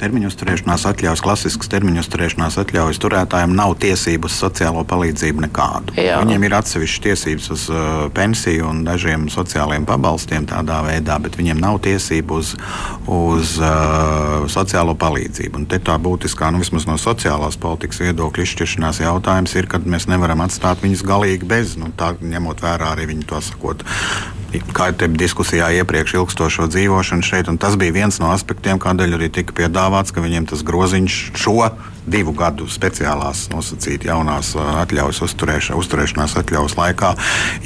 [0.00, 5.96] Termiņu uzturēšanās atļaujas, klasiskas termiņu uzturēšanās atļaujas turētājiem nav tiesību uz sociālo palīdzību nekādu.
[6.00, 6.16] Jā.
[6.22, 11.60] Viņiem ir atsevišķas tiesības uz uh, pensiju un dažiem sociāliem pabalstiem tādā veidā, bet viņiem
[11.60, 12.54] nav tiesību uz,
[13.04, 15.60] uz uh, sociālo palīdzību.
[15.60, 20.08] Un te tā būtiskā, nu, vismaz no sociālās politikas viedokļa izšķiršanās jautājums ir, kad mēs
[20.08, 23.84] nevaram atstāt viņus galīgi bez, nu, tā ņemot vērā arī viņu to sakot.
[24.74, 29.28] Kā te diskusijā iepriekš ilgstošo dzīvošanu šeit, un tas bija viens no aspektiem, kādēļ arī
[29.30, 31.70] tika piedāvāts, ka viņiem tas groziņš šo
[32.10, 37.12] divu gadu speciālās nosacīt jaunās ā, atļaujas uzturēša, uzturēšanās atļaujas laikā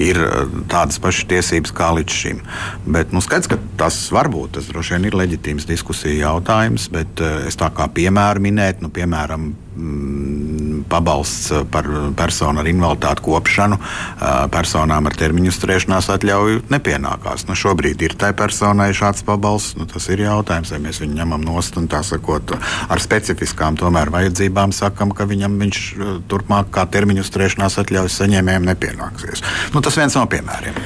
[0.03, 2.43] ir ā, tādas pašas tiesības kā līdz šim.
[2.85, 7.23] Bet, nu, skaidrs, ka tas var būt, tas droši vien ir leģitīms diskusija jautājums, bet
[7.23, 10.44] ā, es tā kā piemēru minēt, nu, piemēram, mm,
[10.91, 17.47] pabalsts par personu ar invaliditāti kopšanu ā, personām ar termiņu uzturēšanās atļauju nepienākās.
[17.49, 19.79] Nu, šobrīd ir tai personai šāds pabalsts.
[19.79, 22.55] Nu, tas ir jautājums, vai mēs viņu ņemam nost un tā sakot,
[22.89, 25.83] ar specifiskām tomēr vajadzībām sakam, ka viņam viņš
[26.31, 29.45] turpmāk kā termiņu uzturēšanās atļaujas saņēmējiem nepienāksies.
[29.75, 30.79] Nu, tas viens no piemēriem.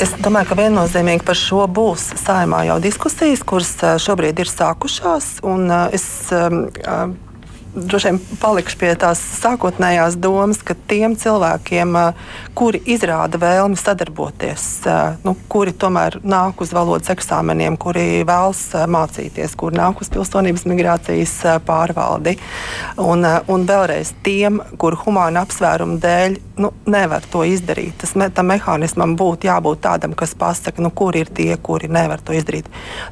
[0.00, 5.26] Es domāju, ka viennozīmīgi par šo būs saimā jau diskusijas, kuras šobrīd ir sākušās.
[5.92, 6.06] Es
[7.74, 12.04] droši vien palikšu pie tās sākotnējās domas, ka tiem cilvēkiem, ā,
[12.58, 18.86] kuri izrāda vēlmi sadarboties, ā, nu, kuri tomēr nāk uz valodas eksāmeniem, kuri vēlas ā,
[18.90, 22.36] mācīties, kuri nāk uz pilsonības migrācijas pārvaldi,
[23.00, 27.96] un, un vēlreiz tiem, kur humāna apsvērumu dēļ nu, nevar to izdarīt.
[28.00, 32.34] Tas me, mehānismam būtu jābūt tādam, kas pasaka, nu, kur ir tie, kuri nevar to
[32.36, 32.68] izdarīt.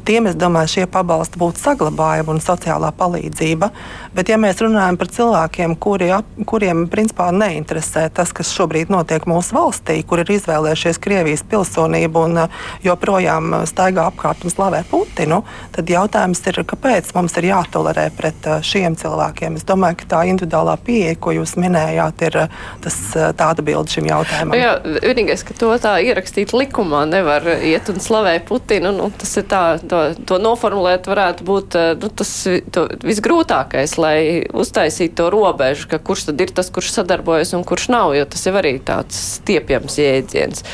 [0.09, 3.71] Tiem, es domāju, šie pabalsti būtu saglabājami un sociālā palīdzība.
[4.17, 8.93] Bet, ja mēs mēs runājam par cilvēkiem, kuri, ap, kuriem principā neinteresē tas, kas šobrīd
[8.93, 14.85] notiek mūsu valstī, kur ir izvēlējušies Krievijas pilsonību un uh, joprojām staigā apkārt un slavē
[14.89, 15.43] Putinu,
[15.75, 19.59] tad jautājums ir, kāpēc mums ir jātolerē pret uh, šiem cilvēkiem.
[19.61, 24.09] Es domāju, ka tā individuālā pieeja, ko jūs minējāt, ir uh, tas, tā atbilde šim
[24.09, 24.57] jautājumam.
[24.59, 24.73] Jā,
[25.05, 28.95] vienīgais, ka to tā ierakstīt likumā nevar iet un slavēt Putinu.
[28.97, 32.33] Nu, tas ir tā, to, to noformulēt varētu būt nu, tas
[33.05, 34.17] visgrūtākais, lai
[34.55, 38.47] uztaisītu to robežu, ka kurš tad ir tas, kurš sadarbojas un kurš nav, jo tas
[38.47, 40.65] jau arī tāds stiepjams jēdziens.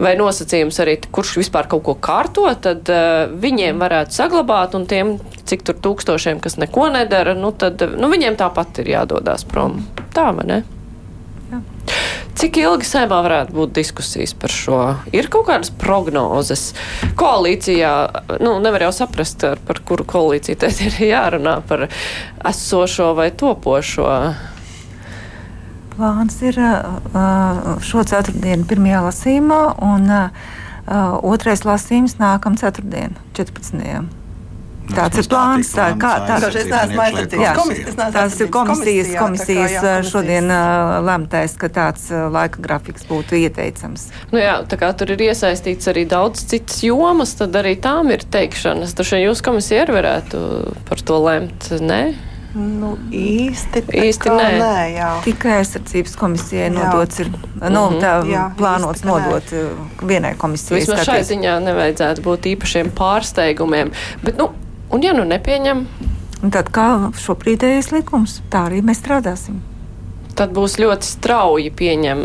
[0.00, 5.16] Vai nosacījums arī, kurš vispār kaut ko kārto, tad uh, viņiem varētu saglabāt, un tiem,
[5.46, 9.84] cik tur tūkstošiem, kas neko nedara, nu, tad nu, viņiem tāpat ir jādodas prom.
[10.14, 10.64] Tā, vai ne?
[12.44, 14.78] Cik ilgi saimā varētu būt diskusijas par šo?
[15.16, 16.74] Ir kaut kādas prognozes.
[17.16, 17.92] Koalīcijā,
[18.44, 21.86] nu, nevar jau saprast, par kuru koalīciju te ir jārunā par
[22.44, 24.10] esošo vai topošo.
[25.94, 26.60] Plāns ir
[27.88, 30.12] šo ceturtdienu pirmajā lasījumā, un
[31.24, 34.04] otrais lasījums nākamā ceturtdiena, 14.
[34.92, 35.70] Tāds ir plāns.
[35.74, 36.50] Tā, kā, tā, tā,
[37.40, 37.54] jā,
[38.12, 44.10] tas ir komisijas, komisijas jā, šodien uh, lemtais, ka tāds uh, laika grafiks būtu ieteicams.
[44.34, 48.26] Nu jā, tā kā tur ir iesaistīts arī daudz citas jomas, tad arī tām ir
[48.28, 48.94] teikšanas.
[48.98, 50.44] Taču jūs komisija arī varētu
[50.88, 52.04] par to lemt, ne?
[52.54, 54.50] Nu, īsti īsti nē.
[54.60, 55.08] nē jā.
[55.24, 57.96] Tikai aizsardzības komisijai nodots ir nu, mm -hmm.
[58.02, 59.64] tā, jā, plānots nodot nē.
[60.06, 60.80] vienai komisijai.
[60.80, 63.90] Vismaz šai ziņā nevajadzētu būt īpašiem pārsteigumiem.
[64.22, 64.52] Bet, nu,
[64.94, 65.78] Un, ja nu nepieņem,
[66.46, 66.88] un tad kā
[67.18, 69.56] šobrīdējais likums, tā arī mēs strādāsim.
[70.34, 72.20] Tad būs ļoti strauji pieņem,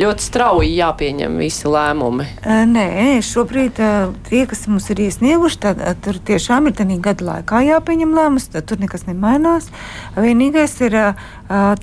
[0.00, 2.26] ļoti strauji jāpieņem visi lēmumi.
[2.68, 2.84] Nē,
[3.24, 3.80] šobrīd
[4.28, 8.68] tie, kas mums ir iesnieguši, tad tur tiešām ir tādā gada laikā jāpieņem lēmums, tad
[8.68, 9.68] tur nekas nemainās.
[10.16, 10.96] Vienīgais ir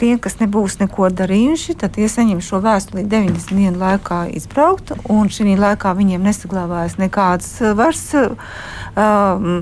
[0.01, 5.29] tie, kas nebūs neko darījuši, tad tie saņem šo vēstuli 90 dienu laikā izbraukt, un
[5.33, 8.07] šī laikā viņiem nesaglabājas nekādas vairs.
[8.97, 9.61] Um,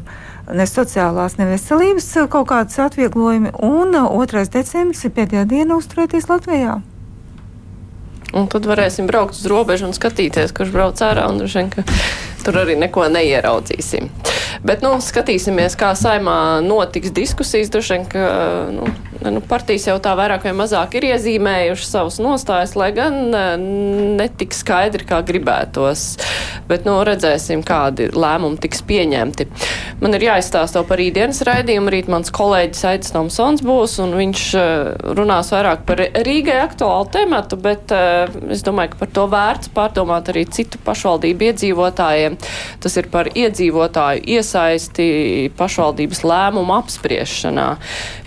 [0.54, 4.42] ne sociālās, ne veselības eh, kaut kādas atvieglojumi, un 2.
[4.42, 6.82] Eh, decembris ir pēdējā diena uzturēties Latvijā.
[8.36, 11.86] Un tad varēsim braukt uz robežu un skatīties, kurš brauc ārā, un droši vien, ka
[12.44, 14.10] tur arī neko neieraudzīsim.
[14.66, 17.72] Bet, nu, skatīsimies, kā saimā notiks diskusijas.
[17.72, 18.26] Droši vien, ka
[18.76, 18.90] nu,
[19.24, 23.18] nu, partijas jau tā vairāk vai mazāk ir iezīmējušas savus nostājus, lai gan
[24.20, 26.06] netik skaidri, kā gribētos.
[26.70, 29.48] Bet, nu, redzēsim, kādi lēmumi tiks pieņemti.
[30.02, 31.92] Man ir jāizstāsta par rītdienas raidījumu.
[31.94, 34.46] Rīt mans kolēģis Aits Tomsons būs, un viņš
[35.16, 40.46] runās vairāk par Rīgai aktuālu tematu, bet es domāju, ka par to vērts pārdomāt arī
[40.52, 42.38] citu pašvaldību iedzīvotājiem.
[42.84, 45.08] Tas ir par iedzīvotāju iesaisti
[45.58, 47.68] pašvaldības lēmumu apspriešanā,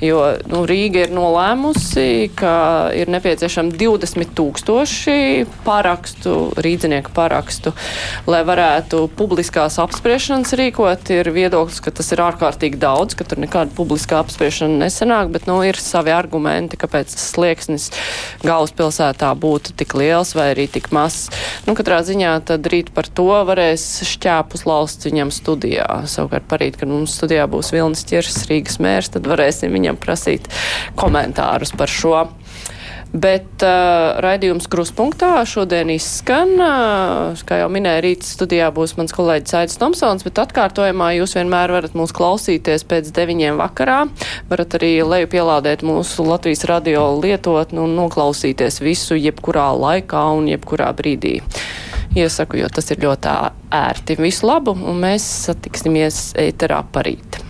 [0.04, 2.50] jo nu, Rīga ir nolēmusi, ka
[2.94, 7.72] ir nepieciešami 20 tūkstoši parakstu, rīdzinieku parakstu,
[8.30, 11.10] lai varētu publiskās apspriešanas rīkot.
[11.16, 15.56] Ir viedoklis, ka tas ir ārkārtīgi daudz, ka tur nekāda publiskā apspriešana nesenāk, bet nu,
[15.66, 17.88] ir savi argumenti, kāpēc tas slieksnis
[18.46, 21.26] galvaspilsētā būtu tik liels vai arī tik mazs.
[21.66, 25.90] Nu, katrā ziņā tad rīt par to varēs šķēpus lausts viņam studijā.
[26.06, 30.46] Savukārt parīt, kad mums studijā būs Vilnis Čirs, Rīgas mērs, tad varēsim viņam prasīt
[30.98, 32.26] komentārus par šo.
[33.08, 36.50] Bet uh, raidījums kruspunktā šodien izskan.
[36.60, 41.72] Uh, kā jau minēju, rīt studijā būs mans kolēģis Aits Tomsons, bet atkārtojumā jūs vienmēr
[41.72, 44.02] varat mūs klausīties pēc deviņiem vakarā.
[44.52, 50.92] Varat arī leju pielādēt mūsu Latvijas radio lietotni un noklausīties visu jebkurā laikā un jebkurā
[50.98, 51.38] brīdī.
[52.18, 53.36] Iesaku, jo tas ir ļoti
[53.72, 54.20] ērti.
[54.20, 57.40] Visu labu, un mēs satiksimies ēterā parīt.